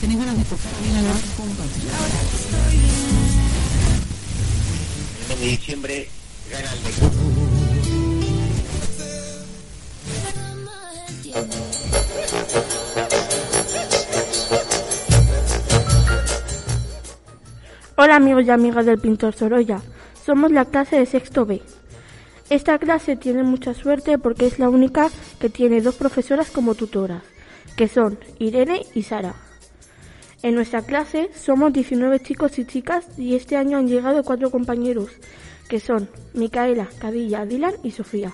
¿Tenéis 0.00 0.18
ganas 0.18 0.38
de 0.38 0.44
tocar 0.44 0.72
bien 0.82 0.96
a 0.96 1.02
los 1.02 1.20
compatriotas? 1.36 2.46
El 5.20 5.28
mes 5.28 5.40
de 5.40 5.46
diciembre 5.46 6.08
gana 6.50 6.72
el. 6.72 6.78
Hola 17.96 18.16
amigos 18.16 18.44
y 18.46 18.50
amigas 18.50 18.86
del 18.86 18.98
pintor 18.98 19.34
Sorolla, 19.34 19.82
somos 20.24 20.50
la 20.50 20.64
clase 20.64 20.96
de 20.96 21.04
sexto 21.04 21.44
B. 21.44 21.60
Esta 22.48 22.78
clase 22.78 23.16
tiene 23.16 23.42
mucha 23.42 23.74
suerte 23.74 24.16
porque 24.16 24.46
es 24.46 24.58
la 24.58 24.70
única 24.70 25.10
que 25.38 25.50
tiene 25.50 25.82
dos 25.82 25.96
profesoras 25.96 26.50
como 26.50 26.74
tutoras, 26.74 27.22
que 27.76 27.86
son 27.86 28.18
Irene 28.38 28.86
y 28.94 29.02
Sara. 29.02 29.49
En 30.42 30.54
nuestra 30.54 30.80
clase 30.80 31.30
somos 31.34 31.70
19 31.72 32.20
chicos 32.20 32.58
y 32.58 32.64
chicas 32.64 33.04
y 33.18 33.34
este 33.34 33.56
año 33.56 33.76
han 33.76 33.88
llegado 33.88 34.24
cuatro 34.24 34.50
compañeros, 34.50 35.10
que 35.68 35.80
son 35.80 36.08
Micaela, 36.32 36.88
Cadilla, 36.98 37.44
Dylan 37.44 37.74
y 37.82 37.90
Sofía. 37.90 38.32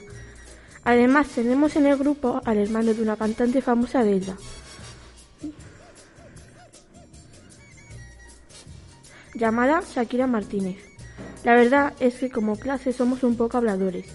Además 0.85 1.27
tenemos 1.29 1.75
en 1.75 1.87
el 1.87 1.97
grupo 1.97 2.41
al 2.45 2.59
hermano 2.59 2.95
de 2.95 3.03
una 3.03 3.17
cantante 3.17 3.61
famosa 3.61 4.05
de 4.05 4.13
ella, 4.13 4.37
llamada 9.35 9.83
Shakira 9.83 10.29
Martínez. 10.29 10.77
La 11.43 11.57
verdad 11.57 11.93
es 11.99 12.15
que 12.15 12.31
como 12.31 12.57
clase 12.57 12.93
somos 12.93 13.25
un 13.25 13.37
poco 13.37 13.57
habladores, 13.57 14.07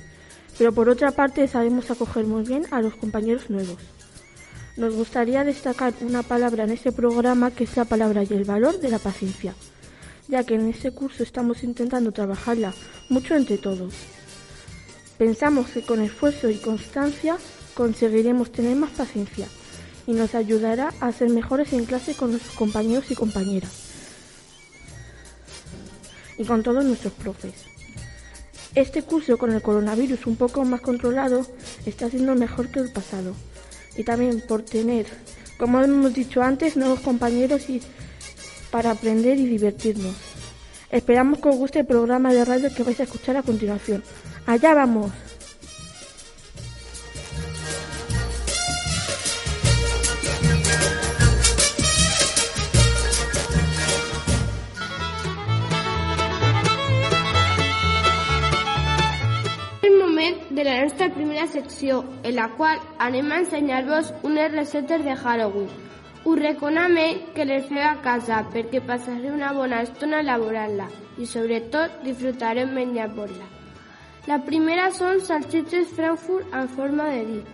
pero 0.57 0.71
por 0.71 0.87
otra 0.87 1.11
parte 1.11 1.45
sabemos 1.49 1.91
acoger 1.91 2.25
muy 2.25 2.43
bien 2.43 2.63
a 2.71 2.81
los 2.81 2.95
compañeros 2.95 3.49
nuevos. 3.49 4.00
Nos 4.81 4.95
gustaría 4.95 5.43
destacar 5.43 5.93
una 6.01 6.23
palabra 6.23 6.63
en 6.63 6.71
este 6.71 6.91
programa 6.91 7.51
que 7.51 7.65
es 7.65 7.77
la 7.77 7.85
palabra 7.85 8.23
y 8.23 8.33
el 8.33 8.45
valor 8.45 8.79
de 8.79 8.89
la 8.89 8.97
paciencia, 8.97 9.53
ya 10.27 10.43
que 10.43 10.55
en 10.55 10.67
este 10.67 10.89
curso 10.89 11.21
estamos 11.21 11.61
intentando 11.61 12.11
trabajarla 12.11 12.73
mucho 13.07 13.35
entre 13.35 13.59
todos. 13.59 13.93
Pensamos 15.19 15.67
que 15.67 15.83
con 15.83 16.01
esfuerzo 16.01 16.49
y 16.49 16.55
constancia 16.55 17.37
conseguiremos 17.75 18.51
tener 18.51 18.75
más 18.75 18.89
paciencia 18.89 19.47
y 20.07 20.13
nos 20.13 20.33
ayudará 20.33 20.91
a 20.99 21.11
ser 21.11 21.29
mejores 21.29 21.73
en 21.73 21.85
clase 21.85 22.15
con 22.15 22.31
nuestros 22.31 22.55
compañeros 22.55 23.11
y 23.11 23.15
compañeras 23.15 23.71
y 26.39 26.45
con 26.45 26.63
todos 26.63 26.83
nuestros 26.83 27.13
profes. 27.13 27.53
Este 28.73 29.03
curso 29.03 29.37
con 29.37 29.51
el 29.51 29.61
coronavirus 29.61 30.25
un 30.25 30.37
poco 30.37 30.65
más 30.65 30.81
controlado 30.81 31.45
está 31.85 32.09
siendo 32.09 32.33
mejor 32.33 32.69
que 32.69 32.79
el 32.79 32.91
pasado. 32.91 33.35
Y 33.97 34.03
también 34.03 34.41
por 34.41 34.61
tener, 34.63 35.05
como 35.57 35.81
hemos 35.81 36.13
dicho 36.13 36.41
antes, 36.41 36.77
nuevos 36.77 37.01
compañeros 37.01 37.69
y 37.69 37.81
para 38.71 38.91
aprender 38.91 39.37
y 39.39 39.45
divertirnos. 39.45 40.15
Esperamos 40.89 41.39
que 41.39 41.49
os 41.49 41.55
guste 41.55 41.79
el 41.79 41.85
programa 41.85 42.33
de 42.33 42.45
radio 42.45 42.73
que 42.73 42.83
vais 42.83 42.99
a 42.99 43.03
escuchar 43.03 43.37
a 43.37 43.43
continuación. 43.43 44.03
¡Allá 44.45 44.73
vamos! 44.73 45.11
De 60.55 60.63
la 60.63 60.81
nostra 60.81 61.09
primera 61.13 61.47
secció, 61.47 62.03
en 62.23 62.35
la 62.35 62.49
qual 62.57 62.79
anem 62.99 63.31
a 63.31 63.39
ensenyar-vos 63.39 64.13
unes 64.23 64.51
recetes 64.51 65.03
de 65.03 65.15
Halloween. 65.15 65.69
Us 66.25 66.39
recomanem 66.39 67.33
que 67.33 67.45
les 67.45 67.65
feu 67.65 67.81
a 67.81 68.01
casa 68.03 68.43
perquè 68.53 68.81
passareu 68.85 69.33
una 69.33 69.53
bona 69.53 69.81
estona 69.81 70.19
elaborant-la 70.21 70.89
i 71.17 71.25
sobretot 71.25 72.03
disfrutareu 72.03 72.67
menjant-la. 72.67 73.47
La 74.27 74.37
primera 74.45 74.91
són 74.93 75.23
salsitxes 75.25 75.95
Frankfurt 75.95 76.53
en 76.53 76.67
forma 76.75 77.07
de 77.09 77.23
dit. 77.25 77.47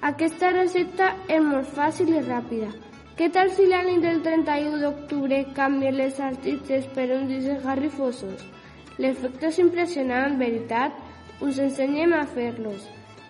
Aquesta 0.00 0.54
recepta 0.54 1.10
és 1.28 1.42
molt 1.44 1.68
fàcil 1.76 2.14
i 2.14 2.22
ràpida. 2.24 2.70
Què 3.18 3.28
tal 3.28 3.50
si 3.52 3.66
la 3.68 3.82
nit 3.84 4.00
del 4.00 4.22
31 4.24 4.80
d'octubre 4.80 5.42
canvien 5.52 5.98
les 5.98 6.14
salsitxes 6.16 6.86
per 6.94 7.10
uns 7.18 7.28
discs 7.28 7.60
garrifosos? 7.66 8.46
L'efecte 8.96 9.50
és 9.50 9.58
impressionant, 9.60 10.38
veritat? 10.40 10.96
Us 11.40 11.58
ensenyem 11.58 12.12
a 12.12 12.26
fer-los. 12.28 12.82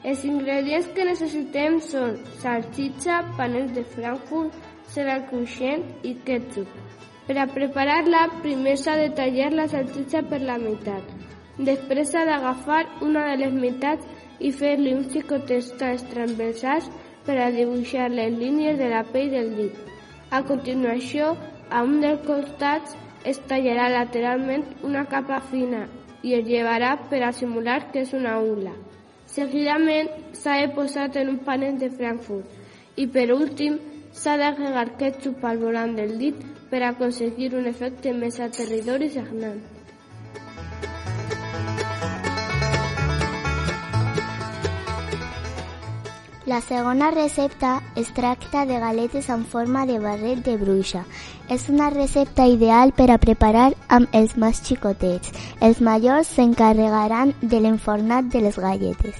Els 0.03 0.23
ingredients 0.27 0.89
que 0.97 1.05
necessitem 1.07 1.77
són 1.85 2.17
salsitxa, 2.43 3.21
panets 3.39 3.75
de 3.77 3.85
Frankfurt, 3.93 4.57
cera 4.91 5.21
cruixent 5.29 5.85
i 6.03 6.17
ketchup. 6.27 6.73
Per 7.29 7.37
a 7.39 7.47
preparar-la, 7.47 8.25
primer 8.43 8.75
s'ha 8.81 8.97
de 8.99 9.13
tallar 9.21 9.53
la 9.55 9.69
salsitxa 9.71 10.25
per 10.33 10.41
la 10.43 10.57
meitat. 10.59 11.13
Després 11.71 12.11
s'ha 12.11 12.25
d'agafar 12.27 12.81
una 13.07 13.29
de 13.29 13.37
les 13.45 13.55
meitats 13.67 14.27
i 14.41 14.51
fer-li 14.63 14.97
uns 14.97 15.13
xicotes 15.15 15.71
talls 15.79 16.03
transversals 16.11 16.91
per 17.29 17.39
a 17.39 17.53
dibuixar 17.55 18.09
les 18.11 18.35
línies 18.43 18.81
de 18.81 18.91
la 18.91 19.05
pell 19.13 19.31
del 19.37 19.55
dit. 19.61 19.79
A 20.35 20.43
continuació, 20.51 21.37
a 21.71 21.87
un 21.87 22.01
dels 22.03 22.27
costats 22.27 22.99
es 23.23 23.39
tallarà 23.47 23.87
lateralment 23.95 24.67
una 24.83 25.07
capa 25.07 25.39
fina 25.53 25.87
i 26.23 26.35
es 26.39 26.47
llevarà 26.47 26.97
per 27.11 27.23
a 27.25 27.33
simular 27.33 27.81
que 27.93 28.05
és 28.05 28.13
una 28.17 28.39
ungla. 28.39 28.75
Seguidament 29.27 30.11
s'ha 30.37 30.59
de 30.61 30.69
posar 30.75 31.09
en 31.23 31.35
un 31.35 31.39
panet 31.47 31.79
de 31.83 31.91
Frankfurt 31.99 32.99
i 33.03 33.07
per 33.07 33.29
últim 33.33 33.79
s'ha 34.13 34.37
d'agregar 34.41 34.89
ketchup 35.03 35.45
al 35.45 35.61
volant 35.65 35.95
del 35.97 36.17
dit 36.19 36.41
per 36.71 36.83
aconseguir 36.83 37.55
un 37.55 37.67
efecte 37.71 38.13
més 38.23 38.41
aterridor 38.41 39.03
i 39.07 39.11
sagnant. 39.19 39.61
La 46.51 46.61
segona 46.61 47.13
recepta 47.13 47.81
es 47.95 48.13
tracta 48.13 48.67
de 48.67 48.81
galetes 48.81 49.29
en 49.29 49.45
forma 49.45 49.87
de 49.87 50.01
barret 50.01 50.41
de 50.45 50.57
bruixa. 50.57 51.05
És 51.49 51.69
una 51.69 51.91
recepta 51.91 52.49
ideal 52.51 52.91
per 52.91 53.07
a 53.15 53.19
preparar 53.23 53.69
amb 53.87 54.11
els 54.21 54.35
més 54.35 54.59
xicotets. 54.67 55.31
Els 55.61 55.79
majors 55.79 56.33
s'encarregaran 56.35 57.37
de 57.41 57.61
l'enfornat 57.61 58.33
de 58.35 58.43
les 58.49 58.59
galletes. 58.59 59.15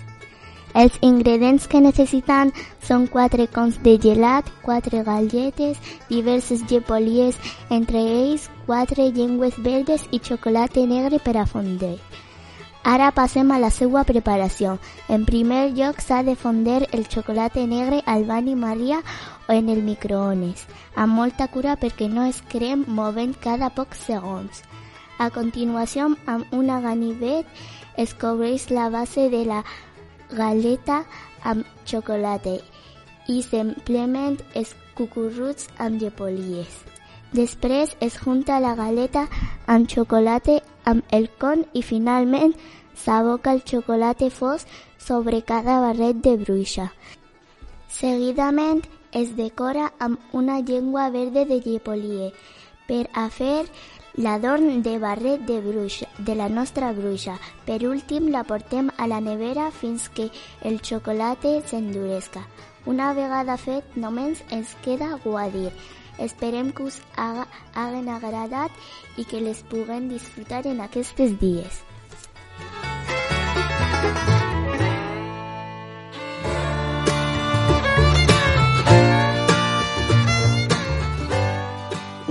Els 0.75 0.99
ingredients 1.07 1.71
que 1.71 1.85
necessitan 1.87 2.51
són 2.83 3.07
4 3.07 3.47
cons 3.55 3.79
de 3.87 3.95
gelat, 4.03 4.51
4 4.67 5.07
galletes, 5.07 5.79
diverses 6.11 6.67
llepolies, 6.67 7.39
entre 7.71 8.03
ells 8.03 8.51
4 8.67 9.07
llengües 9.15 9.55
verdes 9.63 10.03
i 10.11 10.19
xocolata 10.19 10.83
negre 10.83 11.23
per 11.23 11.39
a 11.39 11.47
fondre. 11.47 11.95
Ara 12.83 13.11
passem 13.13 13.51
a 13.53 13.59
la 13.61 13.69
seva 13.69 14.07
preparació. 14.09 14.79
En 15.13 15.27
primer 15.29 15.75
lloc 15.77 16.01
s'ha 16.01 16.23
de 16.25 16.35
fondre 16.35 16.89
el 16.97 17.05
xocolata 17.13 17.61
negre 17.69 18.01
al 18.07 18.25
bany 18.25 18.55
Maria 18.57 19.03
o 19.49 19.53
en 19.53 19.69
el 19.69 19.83
microones, 19.85 20.65
amb 20.97 21.13
molta 21.13 21.49
cura 21.49 21.77
perquè 21.77 22.09
no 22.09 22.25
es 22.25 22.41
crem 22.49 22.87
movent 22.89 23.37
cada 23.45 23.69
pocs 23.69 24.07
segons. 24.09 24.63
A 25.19 25.29
continuació, 25.29 26.09
amb 26.25 26.49
una 26.57 26.81
ganivet 26.81 27.47
es 27.97 28.17
la 28.71 28.89
base 28.89 29.29
de 29.29 29.45
la 29.45 29.63
galeta 30.31 31.05
amb 31.45 31.67
xocolata 31.85 32.57
i 33.29 33.43
simplement 33.43 34.41
es 34.55 34.75
cucurruts 34.97 35.69
amb 35.79 36.01
llepolies. 36.01 36.90
Després 37.33 37.97
es 38.01 38.19
junta 38.19 38.59
la 38.61 38.75
galeta 38.75 39.29
amb 39.67 39.87
xocolata 39.89 40.59
amb 40.85 41.05
el 41.15 41.29
con 41.39 41.67
i 41.73 41.83
finalment 41.87 42.57
s'aboca 42.99 43.53
el 43.55 43.63
xocolata 43.63 44.31
fos 44.31 44.67
sobre 44.99 45.43
cada 45.43 45.81
barret 45.81 46.17
de 46.25 46.37
bruixa. 46.37 46.91
Seguidament 47.89 48.83
es 49.13 49.37
decora 49.37 49.93
amb 49.99 50.19
una 50.33 50.61
llengua 50.61 51.11
verda 51.11 51.45
de 51.45 51.61
llepolie 51.61 52.33
per 52.89 53.07
a 53.15 53.29
fer 53.31 53.67
l'adorn 54.15 54.83
de 54.83 54.99
barret 54.99 55.47
de 55.47 55.61
bruixa, 55.61 56.09
de 56.19 56.35
la 56.35 56.49
nostra 56.49 56.93
bruixa. 56.93 57.39
Per 57.67 57.87
últim, 57.87 58.29
la 58.35 58.43
portem 58.45 58.91
a 58.97 59.07
la 59.07 59.21
nevera 59.21 59.71
fins 59.71 60.09
que 60.09 60.31
el 60.63 60.81
xocolata 60.83 61.61
s'enduresca. 61.63 62.43
Una 62.87 63.13
vegada 63.15 63.57
fet, 63.57 63.97
només 63.97 64.43
ens 64.51 64.75
queda 64.83 65.15
guadir. 65.25 65.71
Esperem 66.21 66.71
que 66.73 66.85
us 66.85 67.01
haga, 67.17 67.47
haguen 67.75 68.11
agradat 68.13 68.71
i 69.17 69.25
que 69.25 69.41
les 69.41 69.65
puguem 69.71 70.11
disfrutar 70.13 70.67
en 70.67 70.85
aquests 70.85 71.39
dies. 71.41 71.81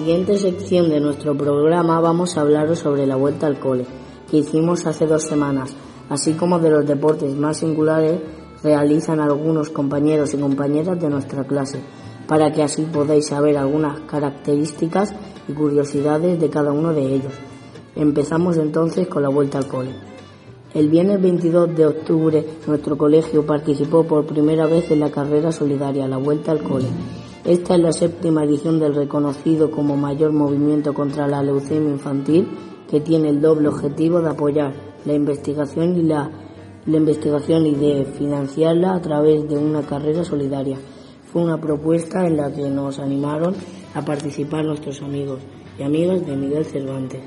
siguiente 0.10 0.40
sección 0.40 0.90
de 0.90 1.00
nuestro 1.00 1.38
programa 1.38 2.00
vamos 2.00 2.36
a 2.36 2.42
hablaros 2.42 2.80
sobre 2.80 3.06
la 3.06 3.16
vuelta 3.16 3.46
al 3.46 3.60
cole 3.60 3.86
que 4.28 4.38
hicimos 4.38 4.88
hace 4.88 5.06
dos 5.06 5.22
semanas, 5.22 5.76
así 6.10 6.34
como 6.34 6.58
de 6.58 6.72
los 6.72 6.88
deportes 6.88 7.36
más 7.36 7.58
singulares 7.58 8.20
realizan 8.64 9.20
algunos 9.20 9.70
compañeros 9.70 10.34
y 10.34 10.38
compañeras 10.38 11.00
de 11.00 11.10
nuestra 11.10 11.44
clase. 11.44 11.80
Para 12.30 12.52
que 12.54 12.62
así 12.62 12.84
podáis 12.84 13.26
saber 13.26 13.58
algunas 13.58 14.02
características 14.02 15.16
y 15.48 15.54
curiosidades 15.54 16.40
de 16.40 16.50
cada 16.52 16.72
uno 16.72 16.94
de 16.94 17.02
ellos. 17.02 17.34
Empezamos 17.96 18.58
entonces 18.58 19.08
con 19.08 19.24
la 19.24 19.30
vuelta 19.30 19.58
al 19.58 19.68
cole. 19.68 19.90
El 20.76 20.90
viernes 20.90 21.20
22 21.20 21.76
de 21.76 21.88
octubre 21.88 22.46
nuestro 22.68 22.96
colegio 22.96 23.48
participó 23.48 24.04
por 24.04 24.28
primera 24.28 24.68
vez 24.68 24.92
en 24.92 25.00
la 25.00 25.10
carrera 25.10 25.52
solidaria 25.52 26.08
La 26.08 26.18
Vuelta 26.18 26.52
al 26.52 26.62
Cole. 26.62 26.86
Esta 27.44 27.74
es 27.74 27.82
la 27.82 27.92
séptima 27.92 28.44
edición 28.44 28.80
del 28.80 28.94
reconocido 28.94 29.72
como 29.72 29.98
mayor 29.98 30.32
movimiento 30.32 30.94
contra 30.94 31.28
la 31.28 31.42
leucemia 31.42 31.90
infantil 31.90 32.48
que 32.88 33.02
tiene 33.02 33.30
el 33.30 33.42
doble 33.42 33.70
objetivo 33.70 34.22
de 34.22 34.30
apoyar 34.30 34.74
la 35.06 35.14
investigación 35.14 35.98
y 35.98 36.04
la, 36.04 36.30
la 36.86 36.98
investigación 36.98 37.66
y 37.66 37.74
de 37.74 38.06
financiarla 38.06 38.94
a 38.94 39.02
través 39.02 39.50
de 39.50 39.58
una 39.58 39.82
carrera 39.82 40.24
solidaria. 40.24 40.78
Fue 41.32 41.44
una 41.44 41.62
propuesta 41.62 42.26
en 42.26 42.38
la 42.38 42.52
que 42.52 42.68
nos 42.70 42.98
animaron 42.98 43.54
a 43.94 44.02
participar 44.02 44.66
nuestros 44.66 45.04
amigos 45.04 45.40
y 45.78 45.84
amigas 45.84 46.26
de 46.26 46.36
Miguel 46.36 46.66
Cervantes. 46.66 47.22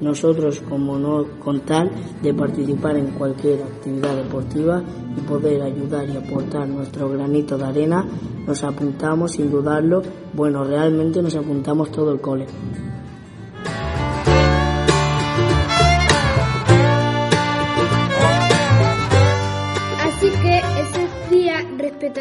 Nosotros, 0.00 0.60
como 0.68 0.98
no 0.98 1.24
con 1.38 1.60
tal 1.60 1.88
de 2.20 2.34
participar 2.34 2.96
en 2.96 3.12
cualquier 3.12 3.62
actividad 3.62 4.16
deportiva 4.16 4.82
y 5.16 5.20
poder 5.20 5.62
ayudar 5.62 6.08
y 6.08 6.16
aportar 6.16 6.68
nuestro 6.68 7.08
granito 7.08 7.56
de 7.56 7.64
arena, 7.64 8.04
nos 8.44 8.64
apuntamos 8.64 9.32
sin 9.32 9.52
dudarlo, 9.52 10.02
bueno, 10.32 10.64
realmente 10.64 11.22
nos 11.22 11.36
apuntamos 11.36 11.92
todo 11.92 12.12
el 12.12 12.20
cole. 12.20 12.46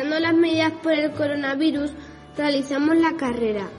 Las 0.02 0.34
medidas 0.34 0.74
por 0.82 0.94
el 0.94 1.12
coronavirus, 1.12 1.92
realizamos 2.36 2.98
la 2.98 3.16
carrera. 3.16 3.70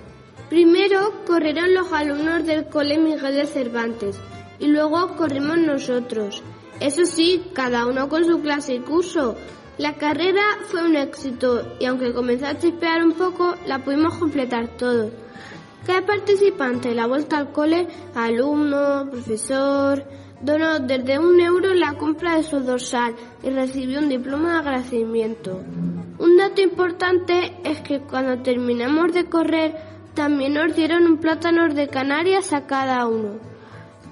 Primero 0.48 1.24
corrieron 1.26 1.74
los 1.74 1.92
alumnos 1.92 2.44
del 2.46 2.66
Cole 2.66 2.98
Miguel 2.98 3.34
de 3.34 3.46
Cervantes 3.46 4.20
y 4.58 4.68
luego 4.68 5.16
corrimos 5.16 5.58
nosotros. 5.58 6.42
Eso 6.80 7.06
sí, 7.06 7.42
cada 7.52 7.86
uno 7.86 8.08
con 8.08 8.24
su 8.24 8.40
clase 8.40 8.74
y 8.74 8.80
curso. 8.80 9.36
La 9.78 9.94
carrera 9.94 10.42
fue 10.68 10.84
un 10.84 10.94
éxito 10.96 11.76
y 11.80 11.86
aunque 11.86 12.12
comenzó 12.12 12.46
a 12.46 12.58
chispear 12.58 13.04
un 13.04 13.12
poco, 13.12 13.54
la 13.66 13.82
pudimos 13.82 14.16
completar 14.18 14.68
todos. 14.76 15.10
Cada 15.86 16.06
participante 16.06 16.90
de 16.90 16.94
la 16.94 17.06
vuelta 17.06 17.38
al 17.38 17.52
cole, 17.52 17.88
alumno, 18.14 19.08
profesor, 19.10 20.04
donó 20.40 20.78
desde 20.78 21.18
un 21.18 21.40
euro 21.40 21.74
la 21.74 21.94
compra 21.94 22.36
de 22.36 22.42
su 22.42 22.60
dorsal 22.60 23.14
y 23.42 23.50
recibió 23.50 23.98
un 23.98 24.08
diploma 24.08 24.52
de 24.52 24.58
agradecimiento. 24.58 25.60
Un 26.18 26.36
dato 26.36 26.60
importante 26.60 27.56
es 27.64 27.80
que 27.80 28.00
cuando 28.00 28.42
terminamos 28.42 29.12
de 29.12 29.24
correr, 29.24 29.74
también 30.14 30.54
nos 30.54 30.76
dieron 30.76 31.06
un 31.06 31.18
plátano 31.18 31.68
de 31.74 31.88
Canarias 31.88 32.52
a 32.52 32.66
cada 32.66 33.06
uno. 33.06 33.40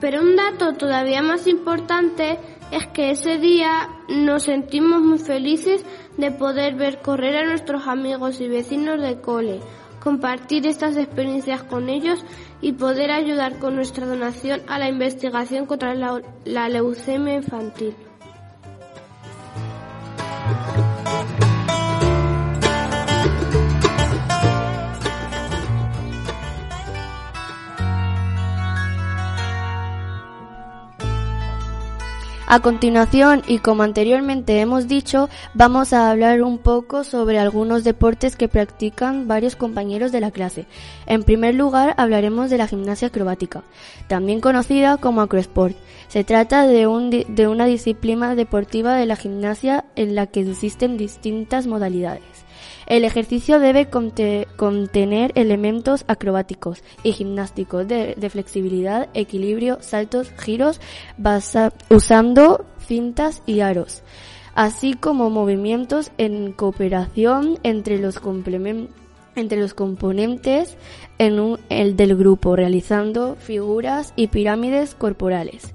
Pero 0.01 0.21
un 0.21 0.35
dato 0.35 0.73
todavía 0.73 1.23
más 1.23 1.47
importante 1.47 2.41
es 2.73 2.89
que 2.89 3.11
ese 3.13 3.39
día 3.39 3.89
nos 4.09 4.45
sentimos 4.45 5.01
muy 5.01 5.21
felices 5.21 5.85
de 6.17 6.33
poder 6.33 6.75
ver 6.75 7.01
correr 7.03 7.37
a 7.37 7.47
nuestros 7.47 7.87
amigos 7.87 8.41
y 8.41 8.49
vecinos 8.49 9.01
de 9.01 9.21
cole, 9.21 9.61
compartir 10.03 10.67
estas 10.67 10.97
experiencias 10.97 11.63
con 11.63 11.89
ellos 11.89 12.25
y 12.61 12.73
poder 12.73 13.13
ayudar 13.13 13.61
con 13.61 13.77
nuestra 13.77 14.07
donación 14.07 14.61
a 14.67 14.81
la 14.81 14.89
investigación 14.89 15.67
contra 15.67 15.95
la, 15.95 16.21
la 16.45 16.69
leucemia 16.69 17.35
infantil. 17.35 17.95
A 32.53 32.61
continuación, 32.61 33.41
y 33.47 33.61
como 33.61 33.83
anteriormente 33.83 34.61
hemos 34.61 34.87
dicho, 34.87 35.31
vamos 35.55 35.95
a 35.95 36.11
hablar 36.11 36.43
un 36.43 36.59
poco 36.59 37.03
sobre 37.03 37.39
algunos 37.39 37.83
deportes 37.83 38.37
que 38.37 38.47
practican 38.47 39.27
varios 39.27 39.57
compañeros 39.57 40.13
de 40.13 40.21
la 40.21 40.33
clase. 40.33 40.67
En 41.07 41.23
primer 41.23 41.55
lugar, 41.55 41.95
hablaremos 41.97 42.51
de 42.51 42.59
la 42.59 42.69
gimnasia 42.69 43.09
acrobática, 43.09 43.63
también 44.07 44.43
conocida 44.43 44.99
como 44.99 45.23
acrosport. 45.23 45.75
Se 46.09 46.25
trata 46.25 46.67
de, 46.67 46.87
un, 46.87 47.09
de 47.09 47.49
una 47.49 47.65
disciplina 47.65 48.35
deportiva 48.35 48.97
de 48.97 49.07
la 49.07 49.17
gimnasia 49.17 49.87
en 49.97 50.15
la 50.15 50.27
que 50.27 50.41
existen 50.41 50.99
distintas 50.99 51.67
modalidades. 51.67 52.45
El 52.87 53.05
ejercicio 53.05 53.61
debe 53.61 53.89
contener 53.89 55.33
elementos 55.35 56.05
acrobáticos 56.09 56.83
y 57.03 57.13
gimnásticos 57.13 57.87
de, 57.87 58.15
de 58.17 58.31
flexibilidad, 58.31 59.09
equilibrio, 59.15 59.79
saltos, 59.81 60.31
giros, 60.39 60.81
usando 61.89 62.65
cintas 62.87 63.43
y 63.47 63.61
aros, 63.61 64.03
así 64.55 64.95
como 64.95 65.31
movimientos 65.31 66.11
en 66.19 66.53
cooperación 66.53 67.59
entre 67.63 67.99
los 67.99 68.21
entre 69.35 69.59
los 69.59 69.75
componentes 69.75 70.77
en 71.19 71.59
el 71.71 71.97
del 71.97 72.17
grupo, 72.17 72.57
realizando 72.57 73.37
figuras 73.37 74.13
y 74.17 74.27
pirámides 74.27 74.95
corporales. 74.95 75.75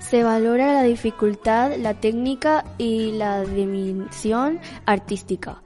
Se 0.00 0.22
valora 0.22 0.74
la 0.74 0.82
dificultad, 0.82 1.76
la 1.78 1.94
técnica 1.94 2.64
y 2.76 3.12
la 3.12 3.42
dimensión 3.42 4.60
artística. 4.84 5.62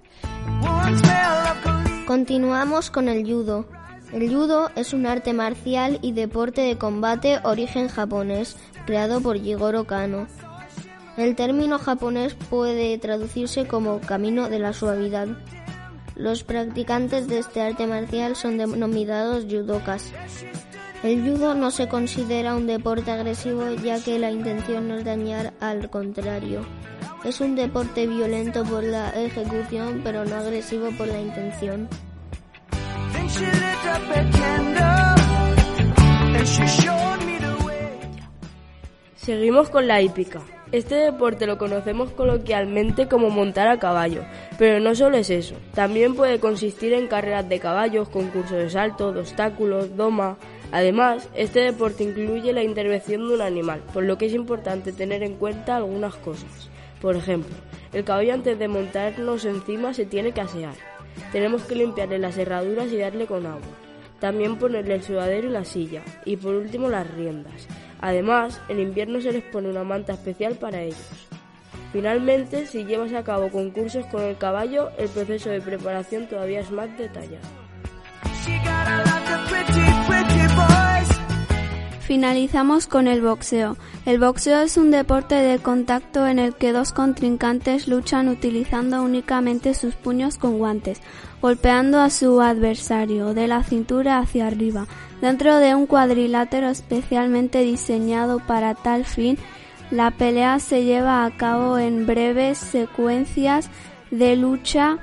Continuamos 2.07 2.91
con 2.91 3.09
el 3.09 3.25
judo. 3.25 3.67
El 4.13 4.33
judo 4.33 4.71
es 4.77 4.93
un 4.93 5.07
arte 5.07 5.33
marcial 5.33 5.99
y 6.03 6.13
deporte 6.13 6.61
de 6.61 6.79
combate 6.79 7.41
origen 7.43 7.89
japonés, 7.89 8.57
creado 8.87 9.21
por 9.21 9.41
Jigoro 9.41 9.85
Kano. 9.85 10.27
El 11.17 11.35
término 11.35 11.79
japonés 11.79 12.35
puede 12.35 12.97
traducirse 12.99 13.67
como 13.67 14.01
camino 14.01 14.49
de 14.49 14.59
la 14.59 14.73
suavidad. 14.73 15.29
Los 16.15 16.45
practicantes 16.45 17.27
de 17.27 17.39
este 17.39 17.61
arte 17.61 17.87
marcial 17.87 18.37
son 18.37 18.59
denominados 18.59 19.45
judokas. 19.45 20.13
El 21.07 21.23
judo 21.23 21.55
no 21.55 21.71
se 21.71 21.87
considera 21.87 22.57
un 22.57 22.67
deporte 22.67 23.13
agresivo 23.13 23.71
ya 23.81 24.03
que 24.03 24.19
la 24.19 24.33
intención 24.33 24.89
no 24.89 24.97
es 24.97 25.05
dañar 25.05 25.53
al 25.61 25.89
contrario. 25.89 26.67
Es 27.25 27.41
un 27.41 27.55
deporte 27.55 28.09
violento 28.09 28.65
por 28.65 28.83
la 28.83 29.11
ejecución 29.11 30.01
pero 30.03 30.25
no 30.25 30.35
agresivo 30.35 30.91
por 30.99 31.07
la 31.07 31.21
intención. 31.21 31.89
Seguimos 39.15 39.71
con 39.71 39.87
la 39.87 40.03
hípica. 40.03 40.41
Este 40.73 40.97
deporte 40.97 41.47
lo 41.47 41.57
conocemos 41.57 42.11
coloquialmente 42.11 43.07
como 43.07 43.31
montar 43.31 43.69
a 43.69 43.79
caballo, 43.79 44.23
pero 44.59 44.81
no 44.81 44.97
solo 44.97 45.19
es 45.19 45.31
eso. 45.31 45.55
También 45.73 46.17
puede 46.17 46.41
consistir 46.41 46.93
en 46.93 47.07
carreras 47.07 47.49
de 47.49 47.61
caballos, 47.61 48.09
concursos 48.09 48.59
de 48.59 48.71
salto, 48.71 49.13
de 49.13 49.21
obstáculos, 49.21 49.97
doma. 49.97 50.37
Además, 50.73 51.29
este 51.35 51.61
deporte 51.61 52.05
incluye 52.05 52.53
la 52.53 52.63
intervención 52.63 53.29
de 53.29 53.35
un 53.35 53.41
animal, 53.41 53.81
por 53.93 54.05
lo 54.05 54.19
que 54.19 54.27
es 54.27 54.35
importante 54.35 54.93
tener 54.93 55.23
en 55.23 55.37
cuenta 55.37 55.77
algunas 55.77 56.15
cosas. 56.17 56.71
Por 57.01 57.17
ejemplo, 57.17 57.55
el 57.93 58.05
caballo 58.05 58.35
antes 58.35 58.59
de 58.59 58.69
montarnos 58.69 59.45
encima 59.45 59.95
se 59.95 60.07
tiene 60.07 60.33
que 60.33 60.41
asear. 60.41 60.75
Tenemos 61.33 61.63
que 61.63 61.77
limpiarle 61.77 62.19
las 62.19 62.37
herraduras 62.37 62.93
y 62.93 62.99
darle 62.99 63.27
con 63.27 63.47
agua. 63.47 63.61
También 64.21 64.57
ponerle 64.57 64.95
el 64.95 65.03
sudadero 65.03 65.49
y 65.49 65.53
la 65.53 65.65
silla. 65.65 66.03
Y 66.25 66.37
por 66.37 66.55
último 66.55 66.89
las 66.89 67.09
riendas. 67.11 67.69
Además, 68.01 68.61
en 68.69 68.81
invierno 68.81 69.21
se 69.21 69.33
les 69.33 69.45
pone 69.45 69.69
una 69.69 69.85
manta 69.85 70.15
especial 70.15 70.57
para 70.57 70.83
ellos. 70.83 71.29
Finalmente, 71.93 72.67
si 72.67 72.85
llevas 72.85 73.13
a 73.13 73.25
cabo 73.25 73.51
concursos 73.51 74.05
con 74.07 74.23
el 74.23 74.37
caballo, 74.37 74.91
el 74.99 75.09
proceso 75.09 75.51
de 75.51 75.61
preparación 75.61 76.27
todavía 76.27 76.61
es 76.61 76.71
más 76.71 76.97
detallado. 76.99 77.66
Finalizamos 82.07 82.87
con 82.87 83.09
el 83.09 83.21
boxeo. 83.21 83.77
El 84.05 84.21
boxeo 84.21 84.61
es 84.61 84.77
un 84.77 84.93
deporte 84.93 85.35
de 85.35 85.59
contacto 85.59 86.29
en 86.29 86.39
el 86.39 86.55
que 86.55 86.71
dos 86.71 86.93
contrincantes 86.93 87.89
luchan 87.89 88.29
utilizando 88.29 89.03
únicamente 89.03 89.75
sus 89.75 89.97
puños 89.97 90.39
con 90.39 90.59
guantes, 90.59 91.01
golpeando 91.43 92.01
a 92.01 92.11
su 92.11 92.41
adversario 92.41 93.35
de 93.35 93.49
la 93.49 93.65
cintura 93.65 94.19
hacia 94.19 94.47
arriba, 94.47 94.87
dentro 95.21 95.57
de 95.57 95.75
un 95.75 95.87
cuadrilátero 95.87 96.69
especialmente 96.69 97.63
diseñado 97.63 98.39
para 98.39 98.77
tal 98.77 99.05
fin. 99.05 99.37
La 99.91 100.13
pelea 100.13 100.61
se 100.61 100.85
lleva 100.85 101.25
a 101.25 101.37
cabo 101.37 101.77
en 101.77 102.07
breves 102.07 102.59
secuencias 102.59 103.69
de 104.13 104.37
lucha 104.37 104.99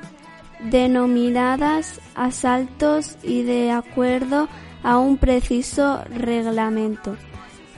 denominadas 0.71 1.99
asaltos 2.15 3.17
y 3.23 3.43
de 3.43 3.71
acuerdo 3.71 4.47
a 4.83 4.97
un 4.97 5.17
preciso 5.17 6.03
reglamento, 6.09 7.15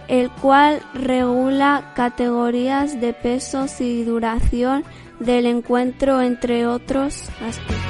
el 0.07 0.29
cual 0.31 0.81
regula 0.93 1.93
categorías 1.95 2.99
de 2.99 3.13
pesos 3.13 3.79
y 3.79 4.03
duración 4.03 4.83
del 5.19 5.45
encuentro, 5.45 6.21
entre 6.21 6.67
otros 6.67 7.29
aspectos. 7.41 7.85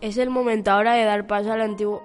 Es 0.00 0.18
el 0.18 0.28
momento 0.28 0.70
ahora 0.70 0.94
de 0.94 1.04
dar 1.04 1.26
paso 1.26 1.50
al 1.50 1.62
antiguo, 1.62 2.02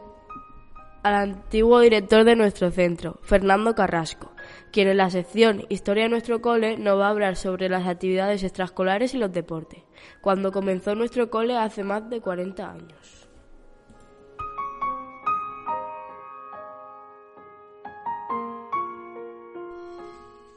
al 1.03 1.15
antiguo 1.15 1.81
director 1.81 2.23
de 2.23 2.37
nuestro 2.37 2.71
centro, 2.71 3.19
Fernando 3.23 3.75
Carrasco, 3.75 4.31
quien 4.71 4.87
en 4.87 4.97
la 4.97 5.09
sección 5.09 5.65
Historia 5.69 6.03
de 6.03 6.09
nuestro 6.09 6.41
cole 6.41 6.77
nos 6.77 6.99
va 6.99 7.07
a 7.07 7.09
hablar 7.09 7.35
sobre 7.35 7.69
las 7.69 7.87
actividades 7.87 8.43
extraescolares 8.43 9.13
y 9.13 9.17
los 9.17 9.31
deportes, 9.31 9.83
cuando 10.21 10.51
comenzó 10.51 10.95
nuestro 10.95 11.29
cole 11.29 11.57
hace 11.57 11.83
más 11.83 12.09
de 12.09 12.21
40 12.21 12.71
años. 12.71 13.29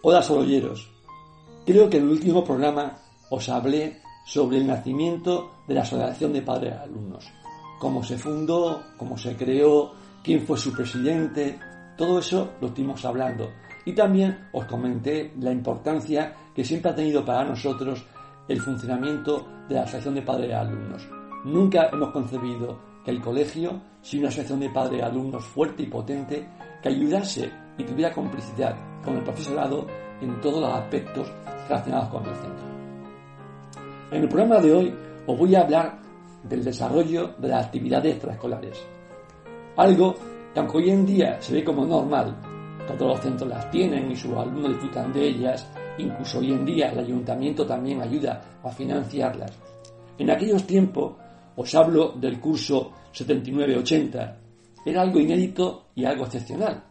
Hola 0.04 0.20
sorolleros. 0.20 0.90
Creo 1.64 1.88
que 1.88 1.99
en 1.99 2.04
el 2.04 2.11
último 2.11 2.44
programa 2.44 2.99
os 3.30 3.49
hablé 3.49 4.02
sobre 4.25 4.58
el 4.58 4.66
nacimiento 4.66 5.52
de 5.68 5.75
la 5.75 5.82
Asociación 5.82 6.32
de 6.32 6.42
Padres 6.42 6.75
Alumnos, 6.75 7.25
cómo 7.78 8.02
se 8.02 8.18
fundó, 8.18 8.82
cómo 8.96 9.16
se 9.16 9.37
creó, 9.37 9.92
quién 10.22 10.44
fue 10.44 10.58
su 10.58 10.72
presidente, 10.72 11.58
todo 11.96 12.18
eso 12.18 12.50
lo 12.61 12.68
estuvimos 12.68 13.04
hablando. 13.04 13.50
Y 13.85 13.93
también 13.93 14.49
os 14.53 14.65
comenté 14.67 15.33
la 15.41 15.53
importancia 15.53 16.33
que 16.55 16.65
siempre 16.65 16.91
ha 16.91 16.95
tenido 16.95 17.25
para 17.25 17.45
nosotros 17.45 18.05
el 18.49 18.61
funcionamiento 18.61 19.47
de 19.69 19.75
la 19.75 19.83
Asociación 19.83 20.15
de 20.15 20.23
Padres 20.23 20.55
Alumnos. 20.55 21.09
Nunca 21.45 21.89
hemos 21.93 22.11
concebido 22.11 22.79
que 23.05 23.11
el 23.11 23.21
colegio 23.21 23.81
sea 24.01 24.21
una 24.21 24.29
asociación 24.29 24.61
de 24.61 24.71
padres 24.71 25.01
y 25.01 25.03
alumnos 25.03 25.45
fuerte 25.45 25.83
y 25.83 25.87
potente 25.87 26.47
que 26.83 26.89
ayudase 26.89 27.51
y 27.79 27.85
tuviera 27.85 28.12
complicidad 28.12 28.77
con 29.05 29.17
el 29.17 29.25
profesorado 29.25 29.87
en 30.21 30.41
todos 30.41 30.61
los 30.61 30.73
aspectos 30.73 31.31
relacionados 31.69 32.09
con 32.11 32.25
el 32.25 32.35
centro. 32.35 32.65
En 34.12 34.23
el 34.23 34.29
programa 34.29 34.59
de 34.59 34.73
hoy 34.73 34.95
os 35.27 35.39
voy 35.39 35.55
a 35.55 35.62
hablar 35.62 35.99
del 36.45 36.65
desarrollo 36.65 37.35
de 37.39 37.49
las 37.49 37.67
actividades 37.67 38.15
extraescolares. 38.15 38.85
Algo 39.77 40.15
que 40.53 40.61
aunque 40.61 40.77
hoy 40.79 40.91
en 40.91 41.07
día 41.07 41.41
se 41.41 41.55
ve 41.55 41.65
como 41.65 41.85
normal, 41.87 42.37
todos 42.87 43.12
los 43.12 43.21
centros 43.21 43.49
las 43.49 43.71
tienen 43.71 44.11
y 44.11 44.17
sus 44.17 44.35
alumnos 44.37 44.73
disfrutan 44.73 45.12
de 45.12 45.29
ellas, 45.29 45.69
incluso 45.99 46.39
hoy 46.39 46.53
en 46.53 46.65
día 46.65 46.91
el 46.91 46.99
ayuntamiento 46.99 47.67
también 47.67 48.01
ayuda 48.01 48.41
a 48.62 48.71
financiarlas. 48.71 49.53
En 50.19 50.31
aquellos 50.31 50.67
tiempos 50.67 51.15
os 51.57 51.75
hablo 51.75 52.12
del 52.17 52.41
curso 52.41 52.93
79-80. 53.12 54.37
Era 54.85 55.03
algo 55.03 55.21
inédito 55.21 55.89
y 55.95 56.05
algo 56.05 56.25
excepcional. 56.25 56.83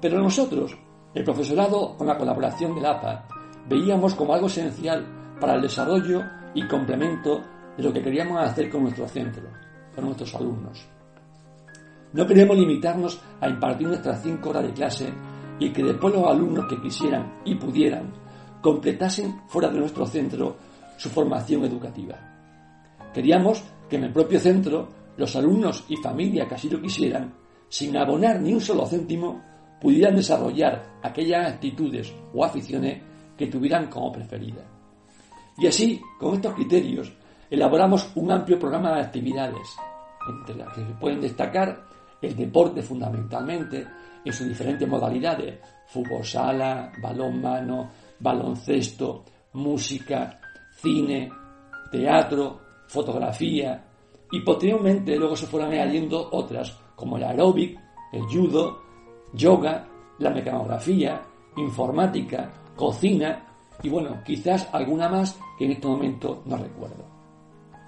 Pero 0.00 0.20
nosotros, 0.20 0.76
el 1.14 1.24
profesorado 1.24 1.96
con 1.96 2.06
la 2.06 2.16
colaboración 2.16 2.74
del 2.74 2.86
APA, 2.86 3.26
veíamos 3.68 4.14
como 4.14 4.34
algo 4.34 4.46
esencial 4.46 5.36
para 5.40 5.54
el 5.54 5.62
desarrollo 5.62 6.22
y 6.54 6.66
complemento 6.66 7.42
de 7.76 7.82
lo 7.82 7.92
que 7.92 8.02
queríamos 8.02 8.40
hacer 8.40 8.70
con 8.70 8.82
nuestro 8.82 9.08
centro, 9.08 9.44
con 9.94 10.04
nuestros 10.04 10.34
alumnos. 10.34 10.97
No 12.12 12.26
queremos 12.26 12.56
limitarnos 12.56 13.20
a 13.40 13.48
impartir 13.48 13.86
nuestras 13.86 14.22
cinco 14.22 14.50
horas 14.50 14.64
de 14.64 14.72
clase 14.72 15.12
y 15.58 15.70
que 15.70 15.82
después 15.82 16.14
los 16.14 16.26
alumnos 16.26 16.66
que 16.66 16.80
quisieran 16.80 17.40
y 17.44 17.54
pudieran 17.54 18.12
completasen 18.60 19.42
fuera 19.46 19.68
de 19.68 19.78
nuestro 19.78 20.06
centro 20.06 20.56
su 20.96 21.08
formación 21.10 21.64
educativa. 21.64 22.16
Queríamos 23.12 23.62
que 23.88 23.96
en 23.96 24.04
el 24.04 24.12
propio 24.12 24.40
centro 24.40 24.88
los 25.16 25.34
alumnos 25.36 25.84
y 25.88 25.96
familia 25.96 26.46
que 26.48 26.54
así 26.54 26.68
lo 26.68 26.80
quisieran, 26.80 27.34
sin 27.68 27.96
abonar 27.96 28.40
ni 28.40 28.52
un 28.52 28.60
solo 28.60 28.86
céntimo, 28.86 29.42
pudieran 29.80 30.16
desarrollar 30.16 30.98
aquellas 31.02 31.52
actitudes 31.52 32.12
o 32.32 32.44
aficiones 32.44 33.02
que 33.36 33.46
tuvieran 33.46 33.88
como 33.88 34.12
preferida. 34.12 34.64
Y 35.56 35.66
así, 35.66 36.00
con 36.18 36.34
estos 36.34 36.54
criterios, 36.54 37.12
elaboramos 37.50 38.10
un 38.14 38.30
amplio 38.30 38.58
programa 38.58 38.94
de 38.94 39.02
actividades, 39.02 39.76
entre 40.28 40.56
las 40.56 40.74
que 40.74 40.84
se 40.84 40.92
pueden 40.94 41.20
destacar 41.20 41.84
el 42.20 42.36
deporte 42.36 42.82
fundamentalmente, 42.82 43.86
en 44.24 44.32
sus 44.32 44.48
diferentes 44.48 44.88
modalidades, 44.88 45.58
fútbol 45.86 46.24
sala, 46.24 46.92
balón 47.00 47.40
mano, 47.40 47.90
baloncesto, 48.18 49.24
música, 49.54 50.40
cine, 50.72 51.30
teatro, 51.90 52.60
fotografía, 52.86 53.84
y 54.30 54.40
posteriormente 54.40 55.16
luego 55.16 55.36
se 55.36 55.46
fueron 55.46 55.72
añadiendo 55.72 56.28
otras, 56.32 56.76
como 56.94 57.16
el 57.16 57.24
aeróbic, 57.24 57.78
el 58.12 58.22
judo, 58.22 58.82
yoga, 59.32 59.86
la 60.18 60.30
mecanografía, 60.30 61.22
informática, 61.56 62.50
cocina 62.76 63.44
y 63.82 63.88
bueno, 63.88 64.22
quizás 64.24 64.68
alguna 64.72 65.08
más 65.08 65.38
que 65.56 65.64
en 65.64 65.72
este 65.72 65.86
momento 65.86 66.42
no 66.46 66.56
recuerdo. 66.56 67.04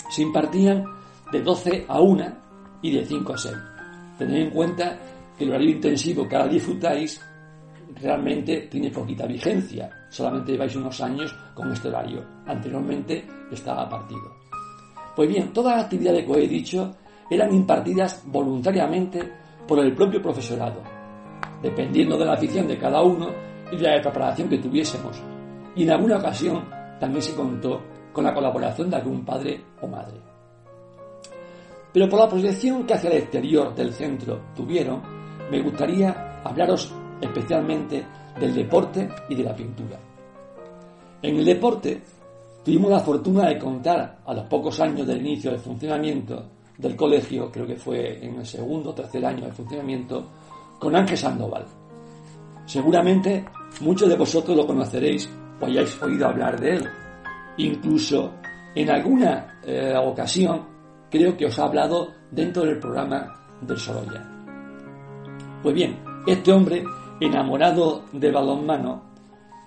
Se 0.08 0.22
impartían 0.22 0.84
de 1.32 1.42
12 1.42 1.86
a 1.88 2.00
1 2.00 2.24
y 2.82 2.92
de 2.92 3.04
5 3.04 3.32
a 3.32 3.38
6. 3.38 3.54
Tened 4.20 4.36
en 4.36 4.50
cuenta 4.50 4.98
que 5.38 5.44
el 5.44 5.50
horario 5.50 5.70
intensivo 5.70 6.28
que 6.28 6.36
ahora 6.36 6.52
disfrutáis 6.52 7.18
realmente 8.02 8.68
tiene 8.70 8.90
poquita 8.90 9.24
vigencia. 9.24 9.90
Solamente 10.10 10.52
lleváis 10.52 10.76
unos 10.76 11.00
años 11.00 11.34
con 11.54 11.72
este 11.72 11.88
horario. 11.88 12.22
Anteriormente 12.46 13.24
estaba 13.50 13.88
partido. 13.88 14.30
Pues 15.16 15.26
bien, 15.26 15.50
todas 15.54 15.74
las 15.74 15.84
actividades 15.86 16.26
que 16.26 16.32
os 16.32 16.36
he 16.36 16.48
dicho 16.48 16.96
eran 17.30 17.54
impartidas 17.54 18.22
voluntariamente 18.26 19.26
por 19.66 19.78
el 19.78 19.94
propio 19.94 20.20
profesorado, 20.20 20.82
dependiendo 21.62 22.18
de 22.18 22.26
la 22.26 22.34
afición 22.34 22.68
de 22.68 22.76
cada 22.76 23.00
uno 23.00 23.30
y 23.72 23.76
de 23.78 23.88
la 23.88 24.02
preparación 24.02 24.50
que 24.50 24.58
tuviésemos. 24.58 25.18
Y 25.74 25.84
en 25.84 25.92
alguna 25.92 26.18
ocasión 26.18 26.62
también 27.00 27.22
se 27.22 27.34
contó 27.34 27.80
con 28.12 28.24
la 28.24 28.34
colaboración 28.34 28.90
de 28.90 28.96
algún 28.96 29.24
padre 29.24 29.64
o 29.80 29.86
madre. 29.86 30.29
Pero 31.92 32.08
por 32.08 32.20
la 32.20 32.28
proyección 32.28 32.84
que 32.86 32.94
hacia 32.94 33.10
el 33.10 33.18
exterior 33.18 33.74
del 33.74 33.92
centro 33.92 34.40
tuvieron, 34.54 35.02
me 35.50 35.60
gustaría 35.60 36.40
hablaros 36.44 36.92
especialmente 37.20 38.04
del 38.38 38.54
deporte 38.54 39.08
y 39.28 39.34
de 39.34 39.44
la 39.44 39.54
pintura. 39.54 39.98
En 41.22 41.36
el 41.36 41.44
deporte 41.44 42.00
tuvimos 42.64 42.90
la 42.90 43.00
fortuna 43.00 43.48
de 43.48 43.58
contar 43.58 44.20
a 44.24 44.34
los 44.34 44.44
pocos 44.44 44.80
años 44.80 45.06
del 45.06 45.20
inicio 45.20 45.50
del 45.50 45.60
funcionamiento 45.60 46.44
del 46.78 46.96
colegio, 46.96 47.50
creo 47.50 47.66
que 47.66 47.76
fue 47.76 48.24
en 48.24 48.38
el 48.38 48.46
segundo 48.46 48.90
o 48.90 48.94
tercer 48.94 49.24
año 49.26 49.44
de 49.44 49.52
funcionamiento, 49.52 50.26
con 50.78 50.96
Ángel 50.96 51.18
Sandoval. 51.18 51.66
Seguramente 52.64 53.44
muchos 53.80 54.08
de 54.08 54.16
vosotros 54.16 54.56
lo 54.56 54.66
conoceréis 54.66 55.28
o 55.60 55.66
hayáis 55.66 56.00
oído 56.00 56.26
hablar 56.26 56.58
de 56.58 56.76
él. 56.76 56.88
Incluso 57.58 58.32
en 58.74 58.90
alguna 58.90 59.60
eh, 59.62 59.94
ocasión 60.02 60.69
creo 61.10 61.36
que 61.36 61.46
os 61.46 61.58
ha 61.58 61.64
hablado 61.64 62.12
dentro 62.30 62.64
del 62.64 62.78
programa 62.78 63.40
del 63.60 63.78
Sorolla. 63.78 64.24
Pues 65.62 65.74
bien, 65.74 65.98
este 66.26 66.52
hombre, 66.52 66.84
enamorado 67.20 68.04
de 68.12 68.30
balonmano, 68.30 69.02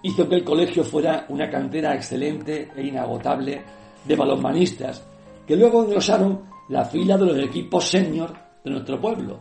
hizo 0.02 0.28
que 0.28 0.36
el 0.36 0.44
colegio 0.44 0.84
fuera 0.84 1.26
una 1.30 1.50
cantera 1.50 1.94
excelente 1.94 2.72
e 2.76 2.88
inagotable 2.88 3.62
de 4.06 4.16
balonmanistas, 4.16 5.06
que 5.46 5.56
luego 5.56 5.84
engrosaron 5.84 6.42
la 6.70 6.86
fila 6.86 7.18
de 7.18 7.26
los 7.26 7.38
equipos 7.38 7.86
senior 7.86 8.34
de 8.64 8.72
nuestro 8.72 9.00
pueblo, 9.00 9.40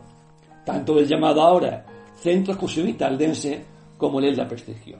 tanto 0.65 0.99
el 0.99 1.07
llamado 1.07 1.41
ahora 1.41 1.85
Centro 2.15 2.53
Excursionista 2.53 3.07
Aldense 3.07 3.65
como 3.97 4.19
el 4.19 4.35
de 4.35 4.45
Prestigio. 4.45 4.99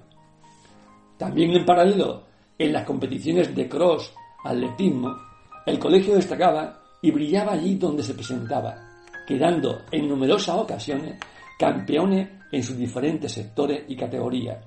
También 1.17 1.51
en 1.51 1.65
paralelo, 1.65 2.23
en 2.57 2.73
las 2.73 2.85
competiciones 2.85 3.55
de 3.55 3.69
cross, 3.69 4.13
atletismo, 4.43 5.15
el 5.65 5.79
colegio 5.79 6.15
destacaba 6.15 6.82
y 7.03 7.11
brillaba 7.11 7.51
allí 7.51 7.75
donde 7.75 8.01
se 8.01 8.13
presentaba, 8.13 8.75
quedando 9.27 9.81
en 9.91 10.07
numerosas 10.07 10.55
ocasiones 10.55 11.19
campeones 11.59 12.29
en 12.51 12.63
sus 12.63 12.77
diferentes 12.77 13.31
sectores 13.31 13.83
y 13.89 13.95
categorías. 13.95 14.65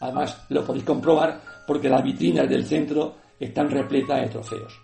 Además, 0.00 0.44
lo 0.50 0.64
podéis 0.64 0.84
comprobar 0.84 1.40
porque 1.66 1.88
las 1.88 2.04
vitrinas 2.04 2.48
del 2.48 2.64
centro 2.64 3.16
están 3.40 3.70
repletas 3.70 4.20
de 4.20 4.28
trofeos. 4.28 4.78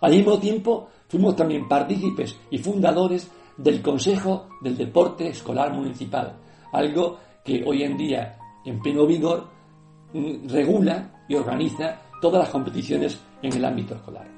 Al 0.00 0.12
mismo 0.12 0.38
tiempo, 0.38 0.88
fuimos 1.08 1.34
también 1.34 1.68
partícipes 1.68 2.36
y 2.50 2.58
fundadores 2.58 3.28
del 3.56 3.82
Consejo 3.82 4.48
del 4.62 4.76
Deporte 4.76 5.28
Escolar 5.28 5.72
Municipal, 5.72 6.38
algo 6.72 7.18
que 7.44 7.64
hoy 7.66 7.82
en 7.82 7.96
día, 7.96 8.38
en 8.64 8.80
pleno 8.80 9.06
vigor, 9.06 9.48
regula 10.46 11.24
y 11.28 11.34
organiza 11.34 12.00
todas 12.20 12.42
las 12.42 12.50
competiciones 12.50 13.20
en 13.42 13.52
el 13.52 13.64
ámbito 13.64 13.96
escolar. 13.96 14.37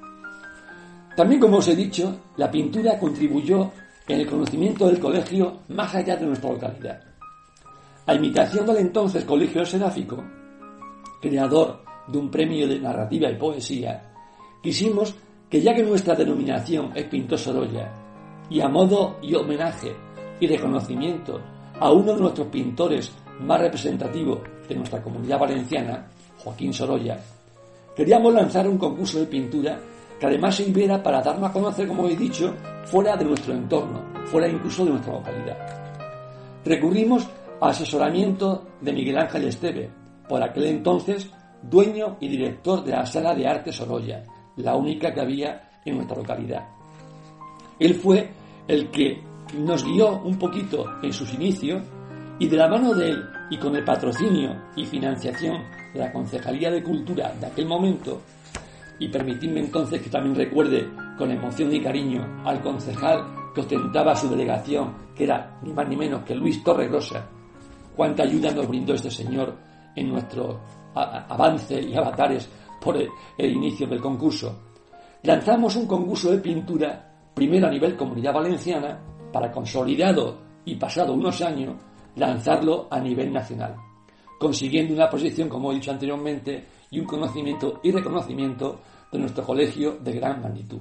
También, 1.16 1.40
como 1.40 1.58
os 1.58 1.68
he 1.68 1.76
dicho, 1.76 2.20
la 2.36 2.50
pintura 2.50 2.98
contribuyó 2.98 3.70
en 4.06 4.20
el 4.20 4.26
conocimiento 4.26 4.86
del 4.86 4.98
colegio 4.98 5.58
más 5.68 5.94
allá 5.94 6.16
de 6.16 6.26
nuestra 6.26 6.50
localidad. 6.50 7.00
A 8.06 8.14
imitación 8.14 8.66
del 8.66 8.78
entonces 8.78 9.24
Colegio 9.24 9.64
Seráfico, 9.64 10.22
creador 11.20 11.82
de 12.08 12.18
un 12.18 12.30
premio 12.30 12.66
de 12.66 12.80
narrativa 12.80 13.30
y 13.30 13.36
poesía, 13.36 14.12
quisimos 14.62 15.14
que 15.48 15.60
ya 15.60 15.74
que 15.74 15.82
nuestra 15.82 16.14
denominación 16.14 16.92
es 16.94 17.04
Pintor 17.04 17.38
Sorolla, 17.38 17.92
y 18.48 18.60
a 18.60 18.68
modo 18.68 19.18
y 19.22 19.34
homenaje 19.34 19.94
y 20.40 20.46
reconocimiento 20.46 21.40
a 21.78 21.92
uno 21.92 22.14
de 22.14 22.20
nuestros 22.20 22.48
pintores 22.48 23.12
más 23.40 23.60
representativos 23.60 24.40
de 24.68 24.74
nuestra 24.74 25.02
comunidad 25.02 25.38
valenciana, 25.38 26.08
Joaquín 26.38 26.72
Sorolla, 26.72 27.18
queríamos 27.94 28.32
lanzar 28.34 28.68
un 28.68 28.78
concurso 28.78 29.20
de 29.20 29.26
pintura 29.26 29.78
que 30.20 30.26
además 30.26 30.54
sirviera 30.54 31.02
para 31.02 31.22
darnos 31.22 31.48
a 31.48 31.52
conocer, 31.52 31.88
como 31.88 32.06
he 32.06 32.14
dicho, 32.14 32.54
fuera 32.84 33.16
de 33.16 33.24
nuestro 33.24 33.54
entorno, 33.54 34.04
fuera 34.26 34.46
incluso 34.46 34.84
de 34.84 34.90
nuestra 34.90 35.14
localidad. 35.14 35.56
Recurrimos 36.62 37.26
al 37.60 37.70
asesoramiento 37.70 38.66
de 38.82 38.92
Miguel 38.92 39.18
Ángel 39.18 39.44
Esteve, 39.44 39.90
por 40.28 40.42
aquel 40.42 40.66
entonces 40.66 41.30
dueño 41.62 42.18
y 42.20 42.28
director 42.28 42.84
de 42.84 42.92
la 42.92 43.06
Sala 43.06 43.34
de 43.34 43.48
Arte 43.48 43.72
Sorolla, 43.72 44.22
la 44.56 44.76
única 44.76 45.12
que 45.12 45.20
había 45.20 45.70
en 45.84 45.96
nuestra 45.96 46.18
localidad. 46.18 46.68
Él 47.78 47.94
fue 47.94 48.30
el 48.68 48.90
que 48.90 49.22
nos 49.58 49.84
guió 49.84 50.20
un 50.20 50.38
poquito 50.38 50.84
en 51.02 51.12
sus 51.12 51.32
inicios 51.32 51.82
y 52.38 52.46
de 52.46 52.56
la 52.56 52.68
mano 52.68 52.94
de 52.94 53.10
él 53.10 53.24
y 53.50 53.58
con 53.58 53.74
el 53.74 53.84
patrocinio 53.84 54.54
y 54.76 54.84
financiación 54.84 55.62
de 55.92 56.00
la 56.00 56.12
Concejalía 56.12 56.70
de 56.70 56.82
Cultura 56.82 57.32
de 57.40 57.46
aquel 57.46 57.66
momento, 57.66 58.20
y 59.00 59.08
permitidme 59.08 59.60
entonces 59.60 60.00
que 60.00 60.10
también 60.10 60.36
recuerde 60.36 60.88
con 61.16 61.30
emoción 61.30 61.74
y 61.74 61.80
cariño 61.80 62.42
al 62.44 62.60
concejal 62.60 63.52
que 63.54 63.62
ostentaba 63.62 64.14
su 64.14 64.28
delegación, 64.28 64.94
que 65.16 65.24
era 65.24 65.58
ni 65.62 65.72
más 65.72 65.88
ni 65.88 65.96
menos 65.96 66.22
que 66.22 66.34
Luis 66.34 66.62
Torregrosa, 66.62 67.26
cuánta 67.96 68.22
ayuda 68.22 68.52
nos 68.52 68.68
brindó 68.68 68.94
este 68.94 69.10
señor 69.10 69.56
en 69.96 70.10
nuestro 70.10 70.60
avance 70.94 71.80
y 71.80 71.96
avatares 71.96 72.48
por 72.80 72.96
el, 72.96 73.08
el 73.38 73.52
inicio 73.52 73.86
del 73.86 74.00
concurso. 74.00 74.60
Lanzamos 75.22 75.74
un 75.76 75.86
concurso 75.86 76.30
de 76.30 76.38
pintura, 76.38 77.32
primero 77.34 77.66
a 77.66 77.70
nivel 77.70 77.96
comunidad 77.96 78.34
valenciana, 78.34 79.00
para 79.32 79.50
consolidado 79.50 80.38
y 80.64 80.76
pasado 80.76 81.14
unos 81.14 81.40
años, 81.40 81.74
lanzarlo 82.16 82.86
a 82.90 83.00
nivel 83.00 83.32
nacional, 83.32 83.76
consiguiendo 84.38 84.92
una 84.92 85.08
posición, 85.08 85.48
como 85.48 85.72
he 85.72 85.76
dicho 85.76 85.90
anteriormente, 85.90 86.66
y 86.90 86.98
un 86.98 87.06
conocimiento 87.06 87.80
y 87.82 87.92
reconocimiento 87.92 88.80
de 89.10 89.18
nuestro 89.18 89.44
colegio 89.44 89.98
de 90.00 90.12
gran 90.12 90.40
magnitud. 90.40 90.80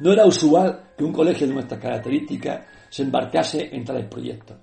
No 0.00 0.12
era 0.12 0.26
usual 0.26 0.94
que 0.96 1.04
un 1.04 1.12
colegio 1.12 1.46
de 1.46 1.54
nuestras 1.54 1.80
características 1.80 2.66
se 2.90 3.02
embarcase 3.02 3.74
en 3.74 3.84
tales 3.84 4.06
proyectos. 4.06 4.56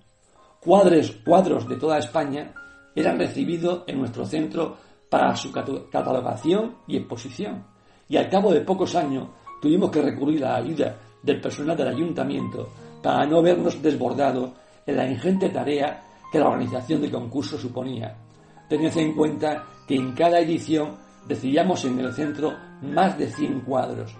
Cuadres, 0.59 1.11
cuadros 1.23 1.67
de 1.67 1.77
toda 1.77 1.97
España 1.97 2.53
eran 2.93 3.17
recibidos 3.17 3.83
en 3.87 3.99
nuestro 3.99 4.25
centro 4.25 4.77
para 5.09 5.35
su 5.35 5.51
catalogación 5.51 6.79
y 6.87 6.97
exposición. 6.97 7.65
Y 8.07 8.17
al 8.17 8.29
cabo 8.29 8.51
de 8.51 8.61
pocos 8.61 8.95
años 8.95 9.29
tuvimos 9.61 9.89
que 9.89 10.01
recurrir 10.01 10.43
a 10.45 10.49
la 10.49 10.55
ayuda 10.57 10.97
del 11.23 11.39
personal 11.39 11.77
del 11.77 11.89
ayuntamiento 11.89 12.69
para 13.01 13.25
no 13.25 13.41
vernos 13.41 13.81
desbordados 13.81 14.51
en 14.85 14.97
la 14.97 15.09
ingente 15.09 15.49
tarea 15.49 16.03
que 16.31 16.39
la 16.39 16.49
organización 16.49 17.01
del 17.01 17.11
concurso 17.11 17.57
suponía. 17.57 18.15
Tened 18.67 18.95
en 18.97 19.15
cuenta 19.15 19.65
que 19.87 19.95
en 19.95 20.11
cada 20.13 20.39
edición 20.39 20.97
decidíamos 21.29 21.85
en 21.85 21.99
el 21.99 22.11
centro 22.11 22.57
más 22.81 23.17
de 23.17 23.27
100 23.27 23.61
cuadros, 23.61 24.15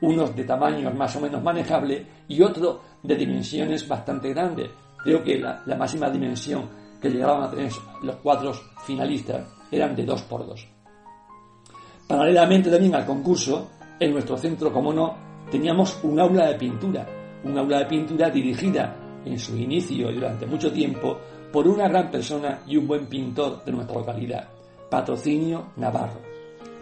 unos 0.00 0.34
de 0.36 0.44
tamaños 0.44 0.94
más 0.94 1.14
o 1.16 1.20
menos 1.20 1.42
manejables 1.42 2.06
y 2.28 2.40
otros 2.40 2.78
de 3.02 3.16
dimensiones 3.16 3.86
bastante 3.86 4.30
grandes. 4.30 4.70
Creo 5.02 5.22
que 5.22 5.38
la, 5.38 5.62
la 5.66 5.76
máxima 5.76 6.08
dimensión 6.08 6.68
que 7.02 7.10
llegaban 7.10 7.42
a 7.42 7.50
tener 7.50 7.72
los 8.02 8.16
cuadros 8.16 8.62
finalistas 8.84 9.46
eran 9.70 9.96
de 9.96 10.04
2 10.04 10.22
por 10.22 10.46
2. 10.46 10.66
Paralelamente 12.06 12.70
también 12.70 12.94
al 12.94 13.04
concurso, 13.04 13.68
en 13.98 14.12
nuestro 14.12 14.36
centro, 14.36 14.72
como 14.72 14.92
no, 14.92 15.16
teníamos 15.50 15.98
un 16.04 16.20
aula 16.20 16.46
de 16.46 16.54
pintura, 16.54 17.04
un 17.42 17.58
aula 17.58 17.80
de 17.80 17.86
pintura 17.86 18.30
dirigida 18.30 18.96
en 19.24 19.38
su 19.38 19.56
inicio 19.56 20.10
y 20.10 20.14
durante 20.14 20.46
mucho 20.46 20.72
tiempo 20.72 21.18
por 21.52 21.66
una 21.66 21.88
gran 21.88 22.10
persona 22.10 22.60
y 22.66 22.76
un 22.76 22.86
buen 22.86 23.06
pintor 23.06 23.64
de 23.64 23.72
nuestra 23.72 23.96
localidad, 23.96 24.48
Patrocinio 24.88 25.72
Navarro, 25.76 26.27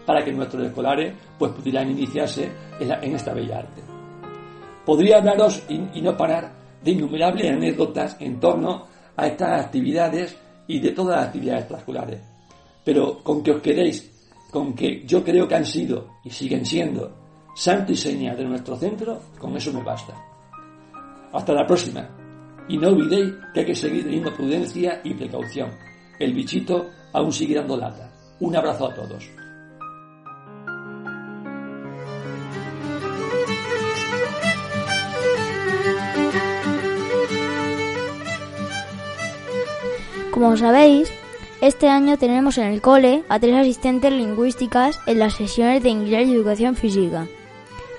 para 0.06 0.24
que 0.24 0.32
nuestros 0.32 0.64
escolares 0.64 1.12
pues, 1.38 1.52
pudieran 1.52 1.90
iniciarse 1.90 2.48
en, 2.78 3.14
esta 3.14 3.34
bella 3.34 3.58
arte. 3.58 3.82
Podría 4.84 5.18
hablaros 5.18 5.64
y, 5.68 6.00
no 6.00 6.16
parar 6.16 6.52
de 6.82 6.92
innumerables 6.92 7.50
anécdotas 7.50 8.16
en 8.20 8.38
torno 8.38 8.86
a 9.16 9.26
estas 9.26 9.64
actividades 9.66 10.36
y 10.68 10.78
de 10.78 10.92
todas 10.92 11.16
las 11.16 11.26
actividades 11.26 11.62
extraescolares. 11.62 12.20
Pero 12.84 13.18
con 13.24 13.42
que 13.42 13.50
os 13.50 13.60
quedéis 13.60 14.12
con 14.50 14.74
que 14.74 15.04
yo 15.04 15.24
creo 15.24 15.48
que 15.48 15.56
han 15.56 15.66
sido 15.66 16.18
y 16.24 16.30
siguen 16.30 16.64
siendo 16.64 17.12
santo 17.54 17.92
y 17.92 17.96
seña 17.96 18.34
de 18.34 18.44
nuestro 18.44 18.76
centro, 18.76 19.20
con 19.38 19.56
eso 19.56 19.72
me 19.72 19.82
basta. 19.82 20.14
Hasta 21.32 21.52
la 21.52 21.66
próxima. 21.66 22.08
Y 22.68 22.78
no 22.78 22.88
olvidéis 22.88 23.34
que 23.52 23.60
hay 23.60 23.66
que 23.66 23.74
seguir 23.74 24.04
teniendo 24.04 24.32
prudencia 24.32 25.00
y 25.02 25.14
precaución. 25.14 25.70
El 26.18 26.32
bichito 26.32 26.86
aún 27.12 27.32
sigue 27.32 27.56
dando 27.56 27.76
lata. 27.76 28.10
Un 28.40 28.54
abrazo 28.56 28.86
a 28.86 28.94
todos. 28.94 29.28
Como 40.36 40.54
sabéis, 40.58 41.10
este 41.62 41.88
año 41.88 42.18
tenemos 42.18 42.58
en 42.58 42.64
el 42.64 42.82
cole 42.82 43.24
a 43.30 43.40
tres 43.40 43.54
asistentes 43.54 44.12
lingüísticas 44.12 45.00
en 45.06 45.18
las 45.18 45.32
sesiones 45.32 45.82
de 45.82 45.88
inglés 45.88 46.28
y 46.28 46.34
educación 46.34 46.76
física, 46.76 47.26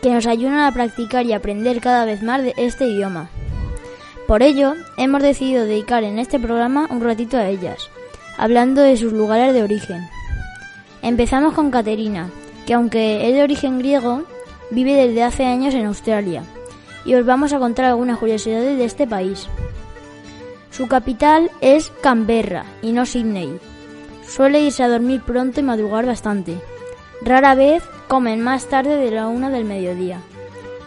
que 0.04 0.12
nos 0.12 0.28
ayudan 0.28 0.60
a 0.60 0.71
practicar 0.71 1.26
y 1.26 1.34
aprender 1.34 1.82
cada 1.82 2.06
vez 2.06 2.21
más 2.21 2.43
de 2.43 2.54
este 2.56 2.88
idioma. 2.88 3.32
Por 4.28 4.43
ello, 4.43 4.76
hemos 4.97 5.23
decidido 5.23 5.65
dedicar 5.65 6.04
en 6.04 6.19
este 6.19 6.39
programa 6.39 6.88
un 6.91 7.02
ratito 7.02 7.38
a 7.38 7.47
ellas, 7.47 7.89
hablando 8.38 8.84
de 8.84 8.97
sus 8.97 9.13
lugares 9.13 9.56
de 9.56 9.63
origen. 9.63 10.08
Empezamos 11.02 11.56
con 11.56 11.71
Caterina, 11.71 12.30
que 12.67 12.76
aunque 12.76 13.28
es 13.28 13.34
de 13.34 13.41
origen 13.41 13.80
griego, 13.80 14.26
vive 14.69 14.93
desde 14.93 15.23
hace 15.23 15.47
años 15.47 15.73
en 15.73 15.88
Australia, 15.88 16.43
y 17.04 17.15
os 17.15 17.26
vamos 17.26 17.52
a 17.54 17.58
contar 17.58 17.86
algunas 17.86 18.19
curiosidades 18.19 18.78
de 18.78 18.86
este 18.86 19.08
país. 19.08 19.50
Su 20.78 20.88
capital 20.88 21.50
es 21.60 21.92
Canberra 22.04 22.63
y 22.84 22.92
no 22.92 23.08
Sydney. 23.08 23.60
Suele 24.28 24.60
irse 24.60 24.84
a 24.84 24.88
dormir 24.88 25.24
pronto 25.24 25.60
y 25.60 25.63
madrugar 25.63 26.06
bastante. 26.06 26.60
Rara 27.24 27.56
vez 27.56 27.82
comen 28.08 28.42
más 28.42 28.68
tarde 28.68 28.96
de 28.96 29.10
la 29.10 29.28
una 29.28 29.50
del 29.50 29.66
mediodía. 29.66 30.22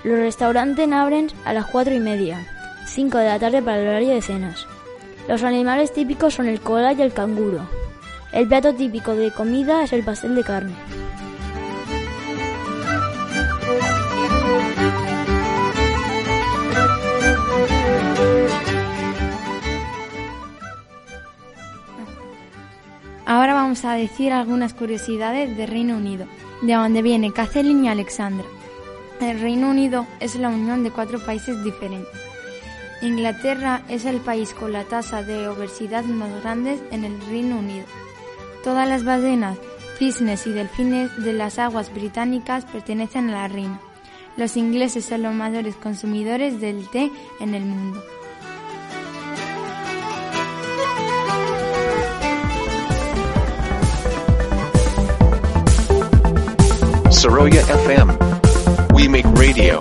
Los 0.05 0.17
restaurantes 0.17 0.89
abren 0.93 1.33
a 1.45 1.53
las 1.53 1.67
cuatro 1.67 1.93
y 1.93 1.99
media, 1.99 2.47
cinco 2.87 3.19
de 3.19 3.25
la 3.25 3.41
tarde 3.41 3.63
para 3.63 3.81
el 3.81 3.89
horario 3.89 4.11
de 4.11 4.23
cenas. 4.23 4.65
Los 5.27 5.43
animales 5.43 5.93
típicos 5.93 6.35
son 6.35 6.47
el 6.47 6.61
koala 6.61 6.93
y 6.93 7.03
el 7.03 7.13
canguro. 7.13 7.69
El 8.33 8.47
plato 8.47 8.73
típico 8.73 9.17
de 9.17 9.33
comida 9.33 9.83
es 9.83 9.93
el 9.93 10.05
pastel 10.05 10.37
de 10.37 10.45
carne. 10.45 10.75
Ahora 23.31 23.55
vamos 23.55 23.85
a 23.85 23.93
decir 23.93 24.33
algunas 24.33 24.75
curiosidades 24.75 25.57
del 25.57 25.69
Reino 25.69 25.97
Unido, 25.97 26.27
de 26.63 26.75
donde 26.75 27.01
viene 27.01 27.33
Catherine 27.33 27.87
y 27.87 27.89
Alexandra. 27.89 28.45
El 29.21 29.39
Reino 29.39 29.71
Unido 29.71 30.05
es 30.19 30.35
la 30.35 30.49
unión 30.49 30.83
de 30.83 30.91
cuatro 30.91 31.21
países 31.21 31.63
diferentes. 31.63 32.11
Inglaterra 33.03 33.83
es 33.89 34.05
el 34.05 34.17
país 34.17 34.53
con 34.53 34.73
la 34.73 34.83
tasa 34.83 35.23
de 35.23 35.47
obesidad 35.47 36.03
más 36.03 36.43
grande 36.43 36.81
en 36.91 37.05
el 37.05 37.21
Reino 37.27 37.61
Unido. 37.61 37.87
Todas 38.65 38.89
las 38.89 39.05
ballenas, 39.05 39.59
cisnes 39.97 40.49
y 40.49 40.51
delfines 40.51 41.17
de 41.23 41.33
las 41.33 41.61
aguas 41.61 41.95
británicas 41.95 42.65
pertenecen 42.65 43.31
a 43.31 43.43
la 43.43 43.47
reina. 43.47 43.81
Los 44.37 44.57
ingleses 44.57 45.05
son 45.05 45.23
los 45.23 45.35
mayores 45.35 45.77
consumidores 45.77 46.61
del 46.61 46.89
té 46.89 47.13
en 47.39 47.55
el 47.55 47.65
mundo. 47.65 48.03
Saroya 57.21 57.61
FM. 57.85 58.95
We 58.95 59.07
make 59.07 59.27
radio. 59.37 59.79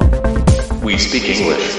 We 0.83 0.97
speak 0.97 1.23
English. 1.23 1.71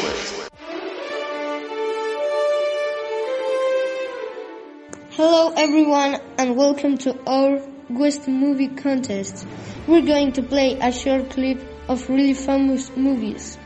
Hello 5.10 5.52
everyone 5.54 6.16
and 6.38 6.56
welcome 6.56 6.96
to 7.04 7.12
our 7.26 7.60
West 7.90 8.26
Movie 8.26 8.68
Contest. 8.68 9.46
We're 9.86 10.06
going 10.06 10.32
to 10.32 10.42
play 10.42 10.78
a 10.80 10.90
short 10.90 11.28
clip 11.28 11.60
of 11.88 12.08
really 12.08 12.32
famous 12.32 12.90
movies 12.96 13.58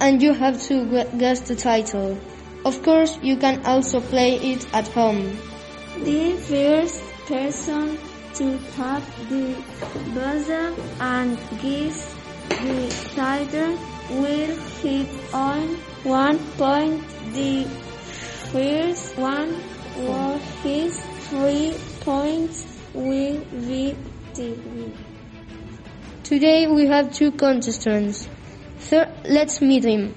and 0.00 0.20
you 0.20 0.34
have 0.34 0.60
to 0.64 0.84
guess 1.16 1.40
the 1.48 1.56
title. 1.56 2.20
Of 2.66 2.82
course, 2.82 3.18
you 3.22 3.38
can 3.38 3.64
also 3.64 4.02
play 4.02 4.36
it 4.36 4.66
at 4.74 4.86
home. 4.88 5.38
The 5.96 6.32
first 6.32 7.00
person 7.24 7.96
to 8.34 8.58
tap 8.76 9.02
the 9.28 9.54
buzzer 10.14 10.74
and 11.00 11.38
guess 11.60 12.14
the 12.48 13.12
title 13.14 13.78
will 14.20 14.56
hit 14.80 15.08
on 15.34 15.76
one 16.04 16.38
point. 16.56 17.02
The 17.34 17.64
first 18.52 19.16
one 19.18 19.54
or 19.98 20.38
his 20.62 20.98
three 21.28 21.74
points 22.00 22.66
will 22.94 23.40
be 23.50 23.96
the 24.34 24.50
win. 24.52 24.96
Today 26.22 26.66
we 26.66 26.86
have 26.86 27.12
two 27.12 27.32
contestants. 27.32 28.28
So 28.78 29.04
let's 29.24 29.60
meet 29.60 29.84
him. 29.84 30.14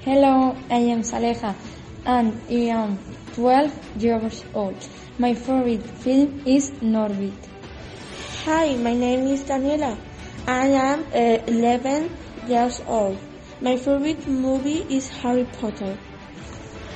Hello, 0.00 0.56
I 0.70 0.78
am 0.94 1.02
Saleha 1.02 1.54
and 2.04 2.40
I 2.48 2.72
am 2.74 2.98
12 3.34 4.02
years 4.02 4.44
old. 4.54 4.76
My 5.20 5.34
favorite 5.34 5.82
film 5.82 6.42
is 6.46 6.70
Norbit. 6.80 7.34
Hi, 8.44 8.76
my 8.76 8.94
name 8.94 9.26
is 9.26 9.42
Daniela. 9.42 9.98
I 10.46 10.68
am 10.68 11.00
uh, 11.12 11.42
11 11.48 12.08
years 12.46 12.80
old. 12.86 13.18
My 13.60 13.76
favorite 13.76 14.28
movie 14.28 14.86
is 14.88 15.08
Harry 15.08 15.44
Potter. 15.58 15.98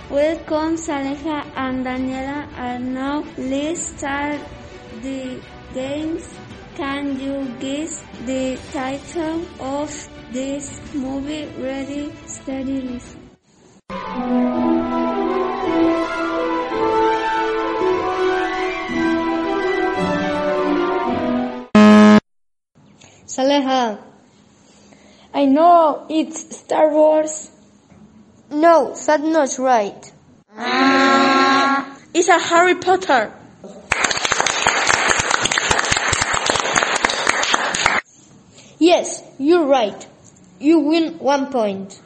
Welcome, 0.08 0.76
Saleha 0.76 1.44
and 1.56 1.84
Daniela 1.84 2.46
are 2.56 2.78
now. 2.78 3.24
Let's 3.36 3.88
start 3.88 4.38
the 5.02 5.40
games. 5.74 6.22
Can 6.76 7.18
you 7.18 7.52
guess 7.58 8.04
the 8.24 8.56
title 8.72 9.44
of 9.58 9.90
this 10.30 10.80
movie? 10.94 11.46
Ready, 11.58 12.12
steady, 12.26 12.82
listen. 12.82 14.51
Saleha. 23.32 23.98
I 25.32 25.46
know 25.46 26.04
it's 26.10 26.54
Star 26.54 26.90
Wars. 26.92 27.50
No, 28.50 28.92
that's 28.94 29.22
not 29.22 29.58
right. 29.58 30.12
It's 32.12 32.28
a 32.28 32.38
Harry 32.38 32.74
Potter. 32.74 33.32
Yes, 38.78 39.24
you're 39.38 39.64
right. 39.64 40.06
You 40.60 40.80
win 40.80 41.18
one 41.18 41.50
point. 41.50 42.02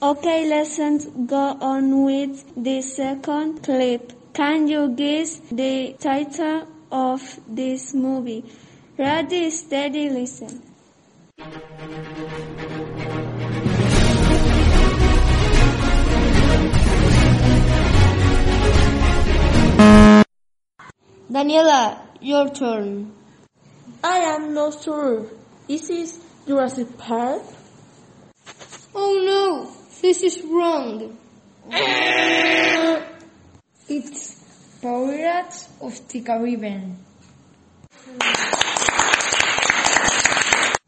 Okay, 0.00 0.48
let's 0.48 0.78
go 1.26 1.58
on 1.60 2.04
with 2.04 2.54
the 2.56 2.82
second 2.82 3.64
clip. 3.64 4.12
Can 4.32 4.68
you 4.68 4.90
guess 4.94 5.40
the 5.50 5.96
title 5.98 6.68
of 6.92 7.40
this 7.48 7.92
movie? 7.94 8.44
Ready, 8.98 9.50
steady, 9.50 10.08
listen. 10.08 10.62
Daniela, 21.30 21.98
your 22.22 22.48
turn. 22.48 23.12
I 24.02 24.16
am 24.32 24.54
not 24.54 24.82
sure. 24.82 25.26
Is 25.68 25.88
this 25.88 26.18
Jurassic 26.46 26.96
Park? 26.96 27.42
Oh 28.94 29.12
no, 29.28 29.70
this 30.00 30.22
is 30.22 30.40
wrong. 30.42 31.18
It's 33.88 34.40
Pirates 34.80 35.68
of 35.82 36.08
the 36.08 36.22
Caribbean. 36.22 37.05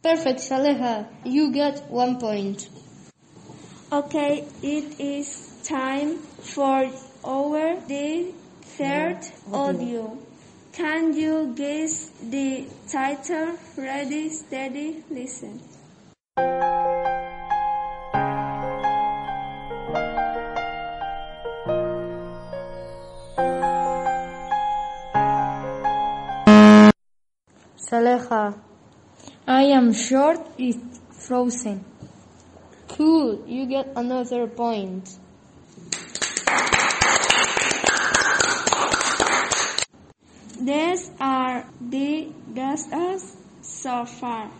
Perfect, 0.08 0.40
Saleha. 0.40 1.06
You 1.22 1.52
get 1.52 1.90
one 1.90 2.18
point. 2.18 2.70
Okay, 3.92 4.42
it 4.62 4.98
is 4.98 5.60
time 5.62 6.16
for 6.16 6.90
our 7.22 7.76
the 7.86 8.32
third 8.62 9.18
audio. 9.52 10.16
Can 10.72 11.12
you 11.12 11.52
guess 11.54 12.08
the 12.22 12.64
title? 12.88 13.58
Ready, 13.76 14.30
steady, 14.30 15.04
listen. 15.10 15.60
Saleha. 27.76 28.67
I 29.50 29.62
am 29.62 29.94
short 29.94 30.46
it's 30.58 31.00
frozen. 31.26 31.82
Cool, 32.86 33.48
you 33.48 33.64
get 33.64 33.94
another 33.96 34.46
point. 34.46 35.08
These 40.60 41.10
are 41.18 41.64
the 41.80 42.28
results 42.52 43.38
so 43.62 44.04
far. 44.04 44.50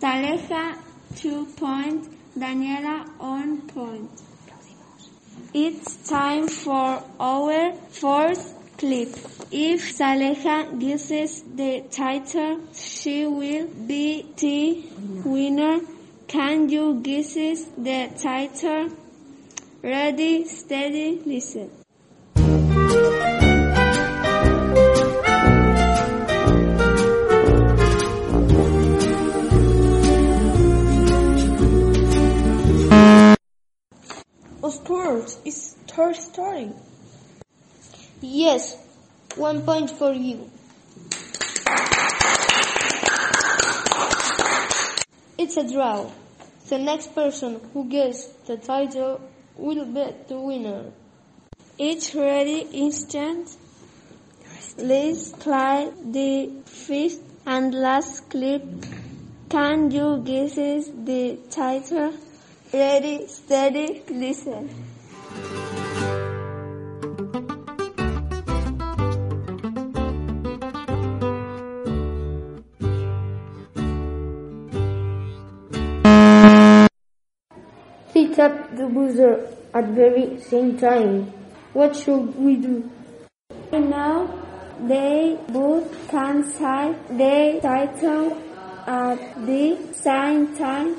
Taleja, 0.00 0.78
two 1.16 1.44
points. 1.58 2.08
Daniela, 2.38 3.06
one 3.18 3.68
point. 3.68 4.10
It's 5.52 6.08
time 6.08 6.48
for 6.48 7.04
our 7.20 7.74
fourth 7.90 8.59
clip. 8.80 9.12
If 9.52 9.80
Saleha 9.98 10.78
guesses 10.80 11.42
the 11.54 11.84
title, 11.90 12.60
she 12.72 13.26
will 13.26 13.68
be 13.86 14.24
the 14.38 14.82
winner. 15.28 15.80
Can 16.26 16.70
you 16.70 17.00
guess 17.02 17.34
the 17.34 18.08
title? 18.16 18.88
Ready, 19.82 20.46
steady, 20.46 21.20
listen. 21.26 21.68
Of 34.62 34.84
course, 34.84 35.38
it's 35.44 35.76
Toy 35.86 36.12
Story. 36.12 36.70
Yes, 38.22 38.76
one 39.36 39.62
point 39.62 39.90
for 39.90 40.12
you. 40.12 40.50
It's 45.38 45.56
a 45.56 45.66
draw. 45.66 46.10
The 46.68 46.78
next 46.78 47.14
person 47.14 47.60
who 47.72 47.88
gets 47.88 48.26
the 48.46 48.58
title 48.58 49.22
will 49.56 49.86
be 49.86 50.06
the 50.28 50.38
winner. 50.38 50.92
It's 51.78 52.14
ready 52.14 52.60
instant. 52.72 53.56
Let's 54.76 55.30
play 55.30 55.90
the 56.04 56.50
fifth 56.66 57.22
and 57.46 57.74
last 57.74 58.28
clip. 58.28 58.62
Can 59.48 59.90
you 59.90 60.22
guess 60.22 60.56
the 60.56 61.38
title? 61.50 62.12
Ready, 62.72 63.26
steady, 63.28 64.02
listen. 64.10 64.68
They 78.40 78.74
the 78.74 78.86
buzzer 78.86 79.54
at 79.74 79.88
very 79.88 80.40
same 80.40 80.78
time. 80.78 81.30
What 81.74 81.94
should 81.94 82.34
we 82.36 82.56
do? 82.56 82.90
Now 83.70 84.16
they 84.92 85.38
both 85.50 86.08
can 86.08 86.50
say 86.52 86.96
the 87.10 87.60
title 87.60 88.40
at 88.86 89.20
the 89.44 89.76
same 89.92 90.56
time. 90.56 90.96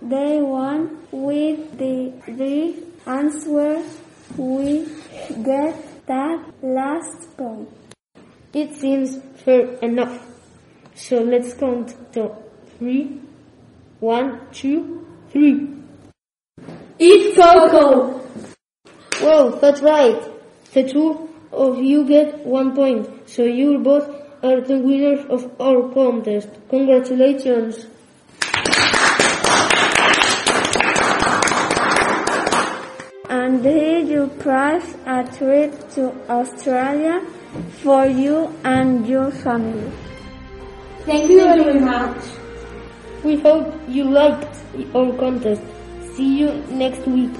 They 0.00 0.40
won 0.40 1.06
with 1.12 1.76
the 1.76 2.14
three 2.24 2.84
answers. 3.06 3.98
We 4.38 4.88
get 5.44 6.06
that 6.06 6.40
last 6.62 7.36
point. 7.36 7.68
It 8.54 8.74
seems 8.74 9.18
fair 9.44 9.72
enough. 9.90 10.26
So 10.94 11.20
let's 11.20 11.52
count 11.52 11.94
to 12.14 12.34
three. 12.78 13.20
One, 14.00 14.40
two, 14.52 15.06
three. 15.30 15.75
Eat 16.98 17.36
Coco! 17.36 18.22
Well, 19.20 19.50
that's 19.60 19.82
right. 19.82 20.18
The 20.72 20.84
two 20.84 21.28
of 21.52 21.78
you 21.78 22.06
get 22.06 22.38
one 22.46 22.74
point, 22.74 23.28
so 23.28 23.44
you 23.44 23.78
both 23.80 24.08
are 24.42 24.62
the 24.62 24.78
winners 24.78 25.26
of 25.28 25.60
our 25.60 25.92
contest. 25.92 26.48
Congratulations. 26.70 27.86
And 33.28 33.62
here 33.62 33.98
you 33.98 34.28
prize 34.38 34.96
a 35.04 35.24
trip 35.36 35.90
to 35.90 36.14
Australia 36.30 37.20
for 37.82 38.06
you 38.06 38.54
and 38.64 39.06
your 39.06 39.30
family. 39.30 39.92
Thank 41.04 41.28
you 41.28 41.42
very 41.42 41.78
much. 41.78 42.24
We 43.22 43.36
hope 43.40 43.74
you 43.86 44.04
liked 44.04 44.56
our 44.94 45.12
contest. 45.18 45.75
See 46.16 46.38
you 46.40 46.52
next 46.70 47.06
week. 47.06 47.34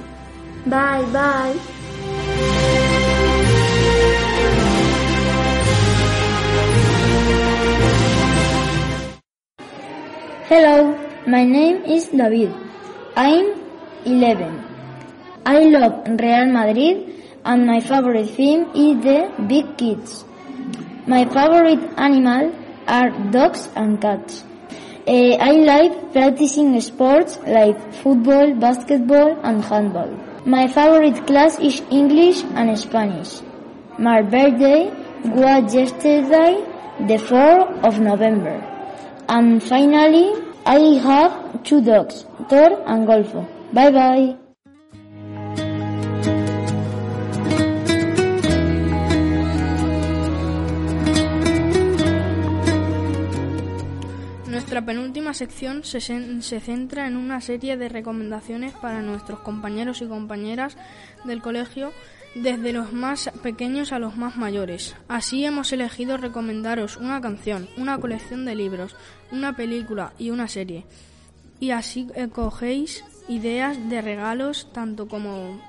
Bye 0.67 1.01
bye. 1.11 1.57
Hello, 10.49 10.93
my 11.25 11.43
name 11.43 11.83
is 11.85 12.05
David. 12.09 12.53
I'm 13.15 13.47
11. 14.05 14.63
I 15.45 15.63
love 15.73 16.05
Real 16.21 16.45
Madrid 16.45 17.17
and 17.45 17.65
my 17.65 17.79
favorite 17.79 18.29
film 18.29 18.69
is 18.75 19.01
The 19.03 19.31
Big 19.47 19.75
Kids. 19.77 20.23
My 21.07 21.25
favorite 21.25 21.81
animal 21.97 22.53
are 22.87 23.09
dogs 23.31 23.69
and 23.75 23.99
cats. 23.99 24.43
Uh, 25.07 25.37
I 25.39 25.51
like 25.51 26.11
practicing 26.11 26.79
sports 26.81 27.37
like 27.47 27.77
football, 27.93 28.53
basketball 28.55 29.39
and 29.41 29.63
handball. 29.63 30.09
My 30.45 30.67
favorite 30.67 31.25
class 31.25 31.57
is 31.59 31.81
English 31.89 32.43
and 32.55 32.77
Spanish. 32.77 33.39
My 33.97 34.21
birthday 34.21 34.91
was 35.23 35.73
yesterday, 35.73 36.59
the 36.99 37.17
4th 37.29 37.85
of 37.85 37.99
November. 38.01 38.57
And 39.29 39.63
finally, 39.63 40.33
I 40.65 40.79
have 41.07 41.63
two 41.63 41.81
dogs, 41.81 42.25
Thor 42.49 42.83
and 42.85 43.07
Golfo. 43.07 43.47
Bye 43.71 43.91
bye. 43.91 44.46
Penúltima 54.87 55.33
sección 55.33 55.83
se, 55.83 55.99
se, 55.99 56.59
centra 56.61 57.07
en 57.07 57.17
una 57.17 57.41
serie 57.41 57.75
de 57.75 57.89
recomendaciones 57.89 58.71
para 58.71 59.01
nuestros 59.01 59.41
compañeros 59.41 60.01
y 60.01 60.07
compañeras 60.07 60.77
del 61.25 61.41
colegio, 61.41 61.91
desde 62.35 62.71
los 62.71 62.93
más 62.93 63.29
pequeños 63.43 63.91
a 63.91 63.99
los 63.99 64.15
más 64.15 64.37
mayores. 64.37 64.95
Así 65.09 65.43
hemos 65.43 65.73
elegido 65.73 66.15
recomendaros 66.15 66.95
una 66.95 67.19
canción, 67.19 67.67
una 67.75 67.99
colección 67.99 68.45
de 68.45 68.55
libros, 68.55 68.95
una 69.29 69.57
película 69.57 70.13
y 70.17 70.29
una 70.29 70.47
serie. 70.47 70.85
Y 71.59 71.71
así 71.71 72.07
cogéis 72.31 73.03
ideas 73.27 73.89
de 73.89 74.01
regalos 74.01 74.71
tanto 74.71 75.09
como 75.09 75.61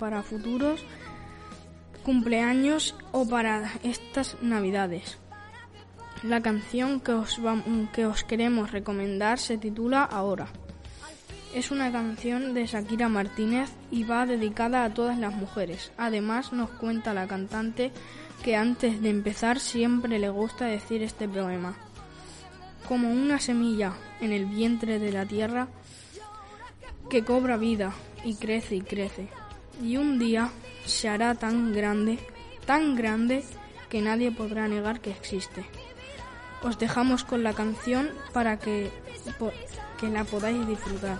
para 0.00 0.24
futuros 0.24 0.84
cumpleaños 2.02 2.96
o 3.12 3.24
para 3.28 3.70
estas 3.84 4.36
navidades. 4.42 5.16
La 6.24 6.40
canción 6.40 7.00
que 7.00 7.12
os, 7.12 7.40
que 7.92 8.04
os 8.04 8.24
queremos 8.24 8.72
recomendar 8.72 9.38
se 9.38 9.56
titula 9.56 10.02
Ahora. 10.02 10.48
Es 11.54 11.70
una 11.70 11.92
canción 11.92 12.54
de 12.54 12.66
Shakira 12.66 13.08
Martínez 13.08 13.70
y 13.92 14.02
va 14.02 14.26
dedicada 14.26 14.82
a 14.82 14.92
todas 14.92 15.16
las 15.16 15.34
mujeres. 15.34 15.92
Además 15.96 16.52
nos 16.52 16.70
cuenta 16.70 17.14
la 17.14 17.28
cantante 17.28 17.92
que 18.42 18.56
antes 18.56 19.00
de 19.00 19.10
empezar 19.10 19.60
siempre 19.60 20.18
le 20.18 20.28
gusta 20.28 20.64
decir 20.64 21.04
este 21.04 21.28
poema. 21.28 21.76
Como 22.88 23.12
una 23.12 23.38
semilla 23.38 23.92
en 24.20 24.32
el 24.32 24.46
vientre 24.46 24.98
de 24.98 25.12
la 25.12 25.24
tierra 25.24 25.68
que 27.08 27.24
cobra 27.24 27.56
vida 27.56 27.92
y 28.24 28.34
crece 28.34 28.74
y 28.74 28.80
crece. 28.80 29.28
Y 29.80 29.96
un 29.96 30.18
día 30.18 30.50
se 30.84 31.08
hará 31.08 31.36
tan 31.36 31.72
grande, 31.72 32.18
tan 32.66 32.96
grande, 32.96 33.44
que 33.88 34.02
nadie 34.02 34.32
podrá 34.32 34.68
negar 34.68 35.00
que 35.00 35.10
existe. 35.10 35.64
Os 36.62 36.78
dejamos 36.78 37.24
con 37.24 37.42
la 37.42 37.52
canción 37.52 38.10
para 38.32 38.58
que, 38.58 38.90
que 39.98 40.08
la 40.08 40.24
podáis 40.24 40.66
disfrutar. 40.66 41.18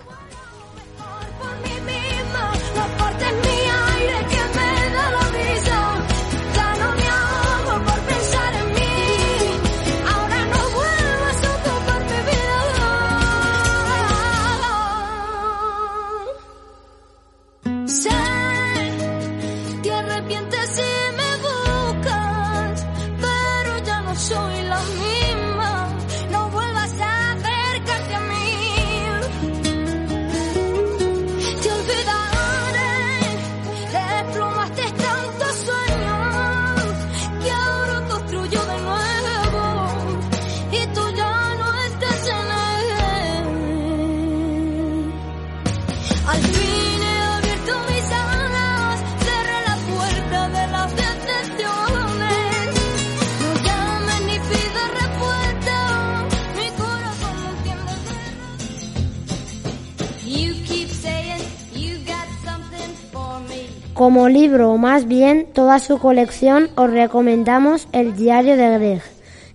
Como 63.99 64.29
libro, 64.29 64.71
o 64.71 64.77
más 64.77 65.09
bien 65.09 65.45
toda 65.51 65.77
su 65.77 65.97
colección, 65.97 66.69
os 66.75 66.89
recomendamos 66.89 67.89
El 67.91 68.15
diario 68.15 68.55
de 68.55 68.77
Greg, 68.77 69.01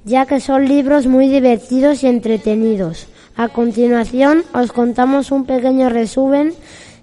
ya 0.04 0.26
que 0.26 0.38
son 0.38 0.68
libros 0.68 1.06
muy 1.06 1.28
divertidos 1.30 2.02
y 2.02 2.08
entretenidos. 2.08 3.06
A 3.36 3.48
continuación, 3.48 4.44
os 4.52 4.70
contamos 4.70 5.30
un 5.30 5.46
pequeño 5.46 5.88
resumen 5.88 6.52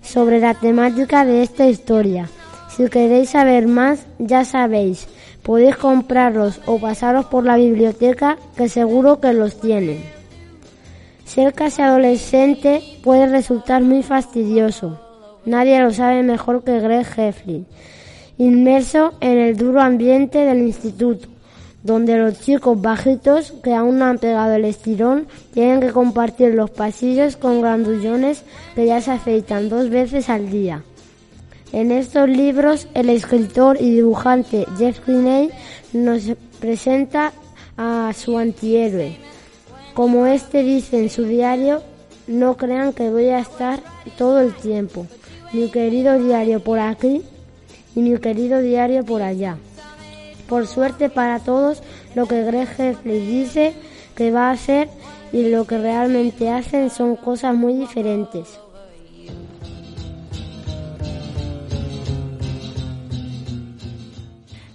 sobre 0.04 0.40
la 0.40 0.54
temática 0.54 1.26
de 1.26 1.42
esta 1.42 1.66
historia. 1.66 2.30
Si 2.70 2.88
queréis 2.90 3.32
saber 3.32 3.66
más, 3.66 4.06
ya 4.20 4.46
sabéis, 4.46 5.08
podéis 5.42 5.78
comprarlos 5.78 6.62
o 6.68 6.78
pasaros 6.78 7.26
por 7.26 7.44
la 7.44 7.58
biblioteca, 7.58 8.38
que 8.56 8.70
seguro 8.70 9.20
que 9.20 9.34
los 9.34 9.60
tienen. 9.60 10.04
Ser 11.26 11.56
casi 11.56 11.82
adolescente 11.82 12.84
puede 13.04 13.26
resultar 13.26 13.82
muy 13.82 14.04
fastidioso 14.04 15.00
Nadie 15.46 15.82
lo 15.82 15.92
sabe 15.92 16.22
mejor 16.22 16.64
que 16.64 16.80
Greg 16.80 17.08
Hefflin, 17.18 17.66
inmerso 18.38 19.14
en 19.22 19.40
el 19.40 19.58
duro 19.58 19.82
ambiente 19.82 20.38
del 20.38 20.60
instituto, 20.60 21.28
donde 21.82 22.16
los 22.20 22.40
chicos 22.40 22.80
bajitos 22.80 23.52
que 23.64 23.74
aún 23.74 23.98
no 23.98 24.06
han 24.06 24.20
pegado 24.20 24.54
el 24.54 24.66
estirón 24.66 25.26
tienen 25.52 25.80
que 25.80 25.92
compartir 25.92 26.54
los 26.54 26.70
pasillos 26.70 27.38
con 27.38 27.60
grandullones 27.60 28.44
que 28.76 28.86
ya 28.86 29.02
se 29.02 29.12
afeitan 29.12 29.68
dos 29.68 29.90
veces 29.90 30.30
al 30.30 30.52
día. 30.52 30.84
En 31.74 31.92
estos 31.92 32.30
libros, 32.30 32.88
el 32.94 33.10
escritor 33.10 33.78
y 33.82 33.96
dibujante 33.96 34.68
Jeff 34.78 35.00
Kinney 35.00 35.50
nos 35.94 36.22
presenta 36.60 37.34
a 37.78 38.12
su 38.16 38.38
antihéroe. 38.38 39.18
Como 39.96 40.28
este 40.28 40.62
dice 40.62 41.00
en 41.00 41.10
su 41.10 41.24
diario, 41.24 41.82
no 42.28 42.58
crean 42.58 42.94
que 42.94 43.10
voy 43.10 43.30
a 43.30 43.40
estar 43.40 43.80
todo 44.18 44.40
el 44.40 44.54
tiempo 44.54 45.08
mi 45.54 45.70
querido 45.70 46.18
diario 46.18 46.62
por 46.62 46.80
aquí 46.80 47.22
y 47.96 48.00
mi 48.02 48.18
querido 48.20 48.62
diario 48.62 49.04
por 49.06 49.22
allá. 49.22 49.58
Por 50.48 50.68
suerte 50.68 51.10
para 51.10 51.40
todos, 51.40 51.82
lo 52.16 52.26
que 52.26 52.44
Greg 52.44 52.70
Heffley 52.78 53.26
dice 53.26 53.74
que 54.16 54.32
va 54.32 54.50
a 54.50 54.52
hacer 54.52 54.90
y 55.32 55.50
lo 55.50 55.66
que 55.66 55.78
realmente 55.78 56.50
hacen 56.50 56.90
son 56.90 57.16
cosas 57.16 57.56
muy 57.56 57.74
diferentes. 57.74 58.60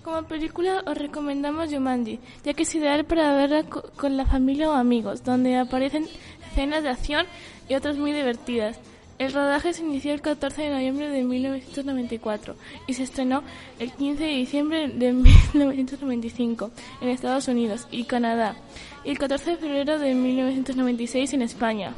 Como 0.02 0.22
película 0.22 0.82
os 0.86 0.96
recomendamos 0.96 1.70
Jumanji, 1.70 2.20
ya 2.42 2.54
que 2.54 2.62
es 2.62 2.74
ideal 2.74 3.04
para 3.04 3.36
verla 3.36 3.64
con 3.64 4.16
la 4.16 4.24
familia 4.24 4.70
o 4.70 4.74
amigos, 4.74 5.24
donde 5.24 5.56
aparecen 5.56 6.06
escenas 6.50 6.82
de 6.82 6.88
acción 6.88 7.26
y 7.68 7.74
otras 7.74 7.98
muy 7.98 8.12
divertidas. 8.12 8.78
El 9.18 9.32
rodaje 9.32 9.72
se 9.72 9.82
inició 9.82 10.12
el 10.12 10.20
14 10.20 10.62
de 10.62 10.70
noviembre 10.70 11.08
de 11.08 11.24
1994 11.24 12.54
y 12.86 12.92
se 12.92 13.02
estrenó 13.02 13.42
el 13.78 13.90
15 13.92 14.22
de 14.22 14.30
diciembre 14.30 14.88
de 14.88 15.12
1995 15.14 16.70
en 17.00 17.08
Estados 17.08 17.48
Unidos 17.48 17.88
y 17.90 18.04
Canadá 18.04 18.56
y 19.04 19.10
el 19.10 19.18
14 19.18 19.52
de 19.52 19.56
febrero 19.56 19.98
de 19.98 20.14
1996 20.14 21.32
en 21.32 21.42
España. 21.42 21.94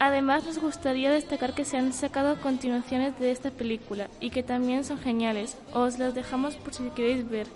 Además 0.00 0.44
nos 0.44 0.58
gustaría 0.58 1.10
destacar 1.12 1.54
que 1.54 1.64
se 1.64 1.76
han 1.76 1.92
sacado 1.92 2.40
continuaciones 2.40 3.18
de 3.18 3.30
esta 3.30 3.50
película 3.50 4.08
y 4.20 4.30
que 4.30 4.42
también 4.42 4.84
son 4.84 4.98
geniales. 4.98 5.56
Os 5.72 5.98
las 5.98 6.14
dejamos 6.14 6.56
por 6.56 6.74
si 6.74 6.82
queréis 6.90 7.28
ver. 7.28 7.46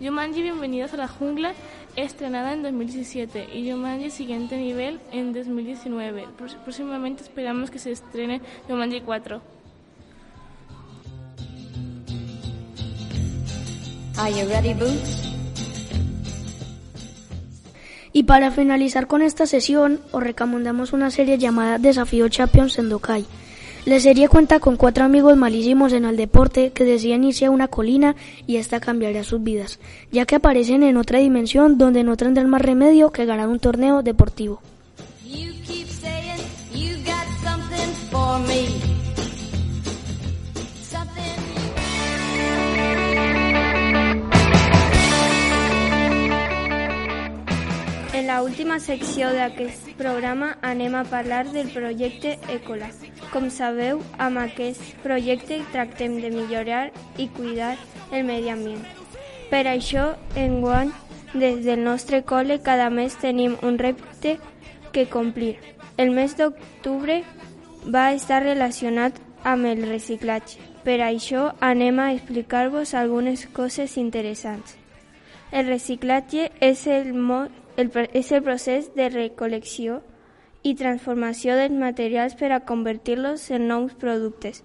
Yumanji 0.00 0.42
Bienvenidos 0.42 0.94
a 0.94 0.96
la 0.96 1.08
Jungla, 1.08 1.54
estrenada 1.96 2.52
en 2.52 2.62
2017, 2.62 3.48
y 3.52 3.68
Yumanji 3.68 4.10
Siguiente 4.10 4.56
Nivel 4.56 5.00
en 5.10 5.32
2019. 5.32 6.28
Próximamente 6.64 7.24
esperamos 7.24 7.72
que 7.72 7.80
se 7.80 7.90
estrene 7.90 8.40
Yumanji 8.68 9.00
4. 9.00 9.42
Y 18.12 18.22
para 18.22 18.50
finalizar 18.52 19.08
con 19.08 19.22
esta 19.22 19.46
sesión, 19.46 20.00
os 20.12 20.22
recomendamos 20.22 20.92
una 20.92 21.10
serie 21.10 21.38
llamada 21.38 21.78
Desafío 21.78 22.28
Champions 22.28 22.78
en 22.78 22.88
Dokai. 22.88 23.26
La 23.84 24.00
serie 24.00 24.28
cuenta 24.28 24.60
con 24.60 24.76
cuatro 24.76 25.04
amigos 25.04 25.36
malísimos 25.36 25.92
en 25.92 26.04
el 26.04 26.16
deporte 26.16 26.72
que 26.72 26.84
deciden 26.84 27.24
irse 27.24 27.46
a 27.46 27.50
una 27.50 27.68
colina 27.68 28.16
y 28.46 28.56
esta 28.56 28.80
cambiará 28.80 29.24
sus 29.24 29.42
vidas, 29.42 29.78
ya 30.12 30.26
que 30.26 30.36
aparecen 30.36 30.82
en 30.82 30.96
otra 30.96 31.20
dimensión 31.20 31.78
donde 31.78 32.04
no 32.04 32.16
tendrán 32.16 32.50
más 32.50 32.62
remedio 32.62 33.12
que 33.12 33.24
ganar 33.24 33.48
un 33.48 33.60
torneo 33.60 34.02
deportivo. 34.02 34.60
La 48.38 48.44
última 48.44 48.78
secció 48.78 49.32
d'aquest 49.34 49.88
programa 49.98 50.52
anem 50.62 50.94
a 50.94 51.00
parlar 51.10 51.40
del 51.50 51.72
projecte 51.74 52.36
Ecola. 52.54 52.86
Com 53.32 53.48
sabeu, 53.50 53.98
amb 54.14 54.38
aquest 54.38 54.92
projecte 55.02 55.58
tractem 55.72 56.14
de 56.22 56.30
millorar 56.30 56.92
i 57.18 57.26
cuidar 57.34 57.72
el 58.12 58.22
medi 58.30 58.52
ambient. 58.54 58.86
Per 59.50 59.64
això, 59.66 60.12
enguany, 60.38 60.94
des 61.34 61.64
del 61.66 61.82
nostre 61.82 62.22
col·le 62.22 62.62
cada 62.62 62.92
mes 62.94 63.18
tenim 63.18 63.58
un 63.66 63.82
repte 63.82 64.38
que 64.94 65.08
complir. 65.10 65.56
El 65.96 66.14
mes 66.14 66.38
d'octubre 66.38 67.24
va 67.90 68.12
estar 68.14 68.44
relacionat 68.46 69.18
amb 69.42 69.66
el 69.66 69.82
reciclatge. 69.90 70.62
Per 70.86 71.00
això 71.02 71.56
anem 71.58 71.98
a 71.98 72.12
explicar-vos 72.14 72.94
algunes 72.94 73.48
coses 73.50 73.98
interessants. 73.98 74.78
El 75.50 75.66
reciclatge 75.66 76.52
és 76.60 76.86
el, 76.86 77.16
mo 77.18 77.48
el, 77.78 77.90
és 78.12 78.32
el 78.34 78.42
procés 78.42 78.90
de 78.98 79.08
recolecció 79.12 80.00
i 80.66 80.74
transformació 80.74 81.54
dels 81.56 81.76
materials 81.78 82.34
per 82.38 82.50
a 82.52 82.64
convertir-los 82.66 83.46
en 83.54 83.68
nous 83.70 83.94
productes 83.94 84.64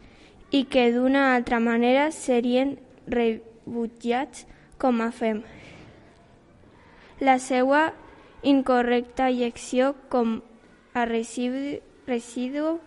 i 0.49 0.63
que 0.65 0.89
d'una 0.93 1.33
altra 1.35 1.59
manera 1.61 2.09
serien 2.11 2.77
rebutjats 3.07 4.47
com 4.81 5.01
a 5.05 5.11
fem. 5.13 5.43
La 7.21 7.37
seva 7.39 7.93
incorrecta 8.41 9.29
injecció 9.31 9.93
com 10.09 10.41
a 10.93 11.05
residu, 11.05 11.79
residu 12.09 12.79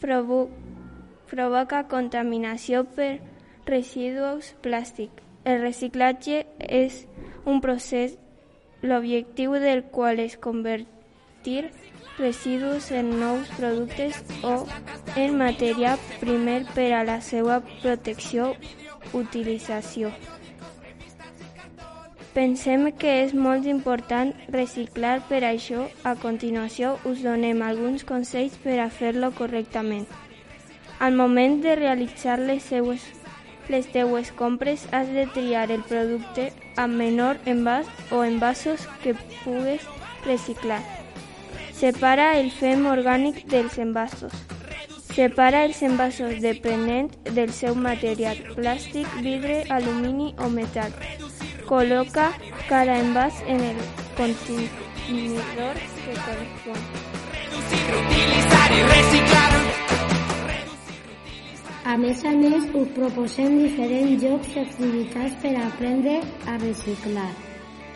provo, 0.00 0.46
provoca 1.30 1.86
contaminació 1.90 2.84
per 2.96 3.18
residus 3.66 4.54
plàstic. 4.62 5.10
El 5.44 5.60
reciclatge 5.62 6.44
és 6.58 7.04
un 7.44 7.60
procés 7.62 8.16
l'objectiu 8.82 9.56
del 9.62 9.84
qual 9.84 10.20
és 10.20 10.36
convertir 10.36 11.70
residus 12.18 12.90
en 12.90 13.10
nous 13.20 13.48
productes 13.56 14.22
o 14.42 14.64
en 15.16 15.36
matèria 15.36 15.96
primer 16.20 16.64
per 16.74 16.92
a 16.96 17.04
la 17.04 17.20
seva 17.20 17.60
protecció 17.82 18.54
utilització. 19.12 20.12
Pensem 22.36 22.90
que 23.00 23.12
és 23.22 23.32
molt 23.32 23.64
important 23.64 24.34
reciclar, 24.52 25.22
per 25.28 25.40
això 25.48 25.86
a 26.04 26.12
continuació 26.20 26.98
us 27.08 27.22
donem 27.24 27.62
alguns 27.64 28.04
consells 28.04 28.58
per 28.60 28.76
a 28.80 28.90
fer-lo 28.92 29.30
correctament. 29.38 30.04
Al 31.00 31.16
moment 31.16 31.62
de 31.64 31.76
realitzar 31.76 32.38
les 32.38 32.62
seues 32.62 33.06
les 33.68 33.86
teues 33.92 34.30
compres 34.32 34.86
has 34.92 35.08
de 35.12 35.26
triar 35.34 35.70
el 35.70 35.82
producte 35.82 36.50
amb 36.76 36.94
menor 37.00 37.40
envàs 37.46 37.88
o 38.10 38.22
envasos 38.24 38.86
que 39.02 39.14
pugues 39.44 39.82
reciclar. 40.24 40.82
Separa 41.76 42.36
el 42.40 42.50
fem 42.50 42.86
orgànic 42.88 43.42
dels 43.52 43.78
envasos. 43.82 44.32
Separa 45.16 45.64
els 45.64 45.82
envasos 45.82 46.40
depenent 46.44 47.10
del 47.36 47.52
seu 47.52 47.74
material, 47.74 48.40
plàstic, 48.56 49.08
vidre, 49.24 49.62
alumini 49.72 50.34
o 50.38 50.50
metal. 50.52 50.92
Col·loca 51.68 52.30
cada 52.68 52.98
envàs 53.02 53.42
en 53.46 53.62
el 53.72 53.84
contenidor 54.16 55.80
que 56.04 56.18
correspon. 56.24 56.82
Utilitzar 57.56 58.68
i 58.76 58.82
reciclar 58.92 59.65
A 61.86 61.92
més 62.02 62.18
a 62.26 62.32
més, 62.34 62.64
us 62.74 62.88
proposem 62.96 63.60
diferents 63.60 64.18
jocs 64.18 64.54
i 64.56 64.62
activitats 64.64 65.36
per 65.42 65.52
aprendre 65.60 66.16
a 66.50 66.56
reciclar. 66.58 67.28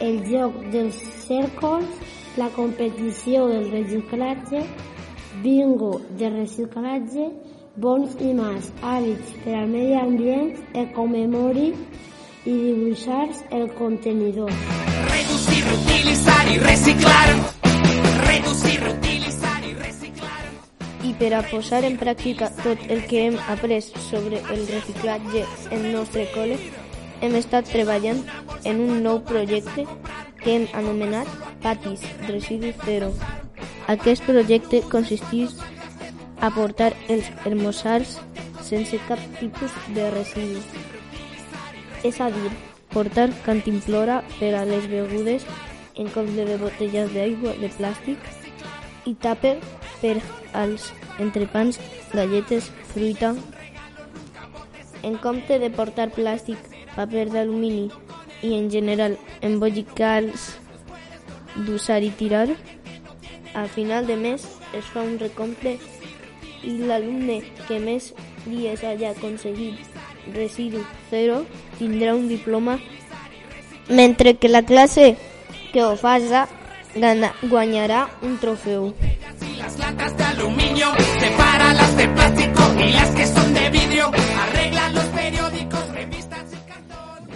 El 0.07 0.21
joc 0.29 0.61
dels 0.71 1.01
cèrcols, 1.25 1.97
la 2.39 2.47
competició 2.55 3.49
del 3.51 3.67
reciclatge, 3.73 4.63
bingo 5.43 5.91
de 6.23 6.31
reciclatge, 6.37 7.27
bons 7.83 8.15
i 8.23 8.31
mals, 8.39 8.71
hàbits 8.79 9.35
per 9.43 9.59
al 9.65 9.69
medi 9.75 9.99
ambient, 10.05 10.55
ecomemori 10.87 11.69
i 11.75 12.55
dibuixar 12.63 13.27
el 13.59 13.73
contenidor. 13.83 14.55
Reducir, 15.11 15.63
utilitzar 15.75 16.43
i 16.47 16.59
reciclar. 16.63 17.29
Reducir, 18.31 18.79
utilitzar. 18.79 19.10
I 21.11 21.15
per 21.19 21.33
a 21.35 21.41
posar 21.43 21.81
en 21.83 21.97
pràctica 21.99 22.47
tot 22.61 22.83
el 22.95 23.01
que 23.11 23.25
hem 23.27 23.37
après 23.51 23.89
sobre 24.07 24.39
el 24.55 24.61
reciclatge 24.69 25.41
en 25.75 25.89
nostre 25.91 26.29
col·le, 26.31 26.59
hem 27.21 27.35
estat 27.35 27.67
treballant 27.67 28.21
en 28.71 28.83
un 28.85 29.01
nou 29.03 29.19
projecte 29.27 29.89
que 30.39 30.55
hem 30.55 30.69
anomenat 30.79 31.33
Patis 31.65 32.05
Residu 32.29 32.71
Zero. 32.85 33.11
Aquest 33.91 34.23
projecte 34.29 34.85
consisteix 34.93 35.57
a 36.39 36.53
portar 36.55 36.93
els 37.09 37.27
hermossars 37.43 38.15
sense 38.71 39.03
cap 39.09 39.27
tipus 39.41 39.75
de 39.97 40.07
residu. 40.15 40.63
És 42.07 42.23
a 42.23 42.31
dir, 42.31 42.55
portar 42.95 43.33
cantimplora 43.49 44.23
per 44.39 44.55
a 44.55 44.63
les 44.69 44.87
begudes 44.95 45.49
en 45.97 46.15
compte 46.15 46.47
de 46.47 46.57
botelles 46.63 47.11
d'aigua 47.19 47.59
de 47.59 47.75
plàstic 47.81 48.31
i 49.11 49.19
tàper 49.19 49.59
per 50.01 50.19
als 50.53 50.93
entrepans, 51.19 51.79
galletes, 52.13 52.71
fruita. 52.93 53.35
En 55.03 55.17
compte 55.17 55.59
de 55.59 55.71
portar 55.71 56.11
plàstic, 56.13 56.59
paper 56.97 57.29
d'alumini 57.31 57.89
i 58.43 58.55
en 58.57 58.71
general 58.73 59.17
embollicals 59.41 60.51
d'usar 61.67 62.03
i 62.03 62.11
tirar, 62.11 62.49
a 63.55 63.67
final 63.67 64.07
de 64.07 64.17
mes 64.17 64.45
es 64.77 64.85
fa 64.93 65.03
un 65.03 65.19
recompte 65.19 65.77
i 66.63 66.77
l'alumne 66.87 67.41
que 67.67 67.81
més 67.83 68.13
dies 68.45 68.85
haya 68.85 69.11
aconseguit 69.11 69.81
residu 70.35 70.85
zero 71.11 71.45
tindrà 71.79 72.15
un 72.15 72.29
diploma, 72.29 72.79
mentre 73.89 74.37
que 74.37 74.49
la 74.49 74.63
classe 74.63 75.17
que 75.73 75.85
ho 75.85 75.97
faça 75.97 76.49
guanyarà 77.43 78.09
un 78.23 78.39
trofeu. 78.39 78.93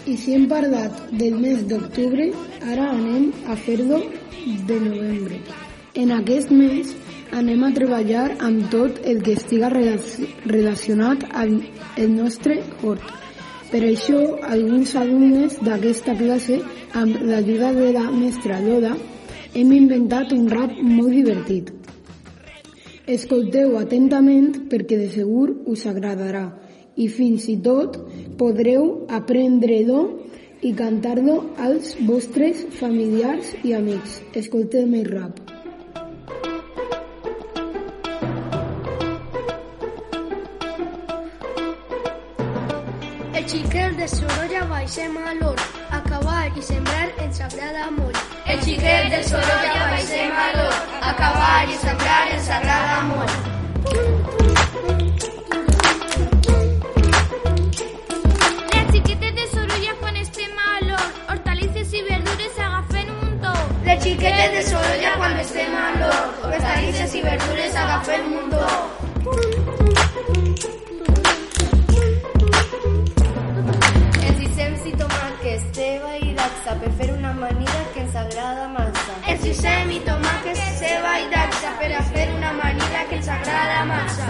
Y 0.06 0.16
si 0.16 0.34
hem 0.34 0.48
parlat 0.48 1.10
del 1.10 1.34
mes 1.40 1.66
d'octubre, 1.66 2.30
ara 2.62 2.90
anem 2.90 3.32
a 3.48 3.56
de 4.66 4.80
novembre. 4.80 5.40
En 5.94 6.12
aquest 6.12 6.50
mes 6.50 6.94
anem 7.32 7.64
a 7.64 7.72
treballar 7.72 8.36
amb 8.38 8.70
el 9.04 9.22
que 9.22 9.32
estiga 9.32 9.70
relaci- 9.70 10.28
relacionat 10.44 11.24
amb 11.32 11.62
el 11.96 12.14
nostre 12.14 12.62
hort. 12.82 13.02
Per 13.70 13.80
això, 13.82 14.38
alguns 14.42 14.94
alumnes 14.94 15.56
d'aquesta 15.60 16.14
classe, 16.14 16.60
amb 16.92 17.16
l'ajuda 17.22 17.72
de 17.72 17.92
la 17.92 18.10
mestra 18.10 18.60
Lola, 18.60 18.96
hem 19.54 19.72
inventat 19.72 20.32
un 20.32 20.48
rap 20.50 20.70
molt 20.82 21.10
divertit. 21.10 21.83
Escolteu 23.04 23.74
atentament 23.76 24.62
perquè 24.72 24.96
de 24.96 25.10
segur 25.12 25.50
us 25.68 25.82
agradarà 25.84 26.46
i 26.96 27.04
fins 27.12 27.44
i 27.52 27.56
tot 27.60 27.98
podreu 28.40 28.86
aprendre-lo 29.12 29.98
i 30.64 30.70
cantar-lo 30.72 31.34
als 31.60 31.90
vostres 32.08 32.62
familiars 32.78 33.50
i 33.60 33.74
amics. 33.76 34.22
Escolteu 34.40 34.88
el 34.88 35.10
rap. 35.12 35.36
Els 43.34 43.52
xiquets 43.52 44.00
de 44.00 44.08
Sorolla 44.14 44.64
baixem 44.72 45.20
a 45.20 45.36
l'hort, 45.42 45.68
a 45.92 46.00
cavar 46.08 46.46
i 46.56 46.64
sembrar 46.72 47.12
ens 47.20 47.44
agrada 47.50 47.90
molt. 47.98 48.33
El 48.46 48.60
chiquet 48.60 49.10
del 49.10 49.24
Sorolla 49.24 49.86
va 49.90 49.96
a 49.96 50.00
ser 50.00 50.32
malo, 50.32 50.68
acabar 51.02 51.68
y 51.68 51.74
sembrar 51.74 52.28
el 52.28 52.40
sagrado 52.40 53.00
amor. 53.00 53.26
Las 58.72 58.92
chiquetes 58.92 59.34
de 59.34 59.46
Sorolla 59.48 59.94
fan 60.00 60.16
este 60.16 60.48
malo, 60.48 60.96
hortalices 61.28 61.92
y 61.94 62.02
verduras 62.02 62.58
agafen 62.58 63.10
un 63.10 63.40
to. 63.40 63.52
Las 63.84 64.04
chiquetes 64.04 64.52
de 64.52 64.62
Sorolla 64.62 65.16
fan 65.16 65.40
este 65.40 65.68
malo, 65.68 66.10
hortalices 66.42 67.14
y 67.14 67.22
verduras 67.22 67.76
agafen 67.76 68.20
un 68.26 68.50
to. 68.50 68.94
que 75.44 75.56
Esteba 75.56 76.16
i 76.16 76.32
Daxa 76.32 76.72
per 76.80 77.10
una 77.12 77.34
manida 77.34 77.80
que 77.92 78.03
a 81.96 82.02
fer 82.02 82.28
una 82.34 82.50
amanida 82.50 83.00
que 83.08 83.16
ens 83.16 83.28
agrada 83.28 83.84
massa. 83.84 84.28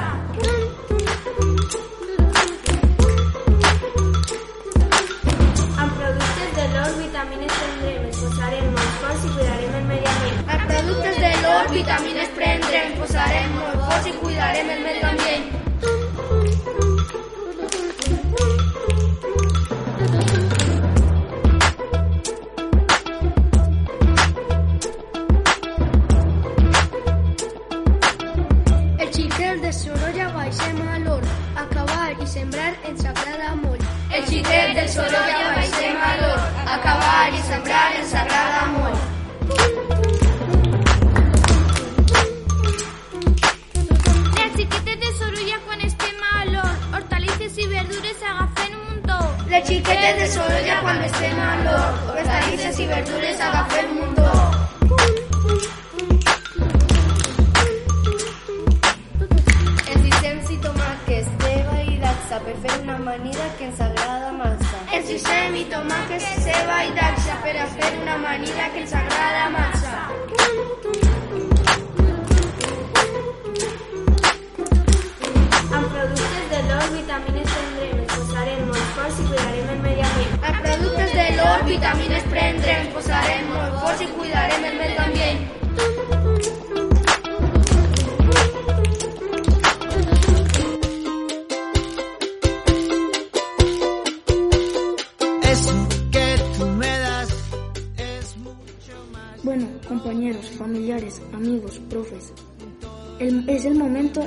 Amb 5.82 5.92
productes 5.98 6.50
de 6.58 6.66
l'or, 6.72 6.90
vitamines 7.02 7.52
prendrem, 7.60 8.06
ens 8.08 8.22
posarem 8.22 8.72
molt 8.76 8.96
forts 9.02 9.28
i 9.28 9.34
cuidarem 9.36 9.76
el 9.80 9.86
medi 9.92 10.10
ambient. 10.14 10.40
Amb 10.56 10.66
productes 10.72 11.20
de 11.26 11.34
l'or, 11.44 11.70
vitamines 11.76 12.34
prendrem, 12.40 12.96
posarem 13.02 13.54
molt 13.60 13.86
forts 13.86 14.10
i 14.12 14.16
cuidarem 14.24 14.74
el 14.78 14.84
medi 14.88 15.06
ambient. 15.12 15.73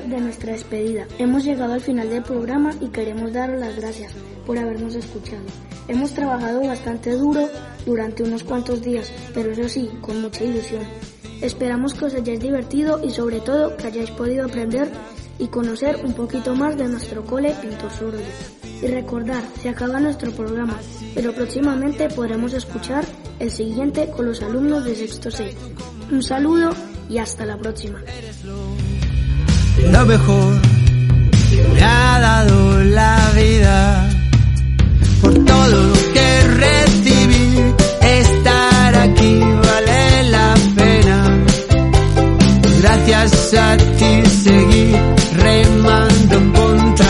De 0.02 0.22
nuestra 0.22 0.54
despedida. 0.54 1.08
Hemos 1.18 1.44
llegado 1.44 1.74
al 1.74 1.82
final 1.82 2.10
del 2.10 2.24
programa 2.24 2.72
y 2.82 2.88
queremos 2.90 3.34
daros 3.34 3.60
las 3.60 3.76
gracias 3.76 4.14
por 4.46 4.58
habernos 4.58 4.96
escuchado. 4.96 5.44
Hemos 5.88 6.14
trabajado 6.14 6.62
bastante 6.66 7.12
duro 7.12 7.48
durante 7.86 8.24
unos 8.24 8.44
cuantos 8.44 8.82
días, 8.82 9.12
pero 9.34 9.52
eso 9.52 9.70
sí, 9.70 9.90
con 10.02 10.22
mucha 10.22 10.44
ilusión. 10.44 10.84
Esperamos 11.42 11.94
que 11.94 12.06
os 12.06 12.14
hayáis 12.14 12.40
divertido 12.40 13.00
y 13.04 13.12
sobre 13.12 13.40
todo 13.40 13.78
que 13.78 13.88
hayáis 13.88 14.12
podido 14.12 14.46
aprender 14.46 14.90
y 15.40 15.48
conocer 15.48 16.00
un 16.04 16.14
poquito 16.14 16.56
más 16.56 16.78
de 16.78 16.88
nuestro 16.88 17.24
cole 17.24 17.54
en 17.64 17.78
Tosoro. 17.78 18.18
Y 18.82 18.88
recordar, 18.88 19.44
se 19.62 19.70
acaba 19.70 20.00
nuestro 20.00 20.32
programa, 20.32 20.80
pero 21.16 21.34
próximamente 21.34 22.10
podremos 22.10 22.54
escuchar 22.54 23.06
el 23.40 23.52
siguiente 23.52 24.10
con 24.10 24.26
los 24.26 24.42
alumnos 24.42 24.84
de 24.86 24.96
sexto 24.96 25.32
C. 25.32 25.54
Un 26.12 26.24
saludo 26.24 26.72
y 27.10 27.18
hasta 27.18 27.46
la 27.46 27.58
próxima. 27.58 28.00
Lo 29.92 30.06
mejor 30.06 30.62
que 31.50 31.64
me 31.74 31.84
ha 31.84 32.20
dado 32.20 32.84
la 32.84 33.32
vida. 33.36 34.10
Por 35.22 35.34
todo 35.46 35.68
lo 35.68 35.94
que 36.14 36.44
recibí 36.66 37.74
estar 38.02 38.96
aquí 38.96 39.40
vale 39.40 40.24
la 40.30 40.54
pena. 40.76 41.46
Gracias 42.82 43.54
a 43.54 43.78
ti 43.78 44.30
seguí 44.44 44.96
remando 45.38 46.36
contra 46.54 47.07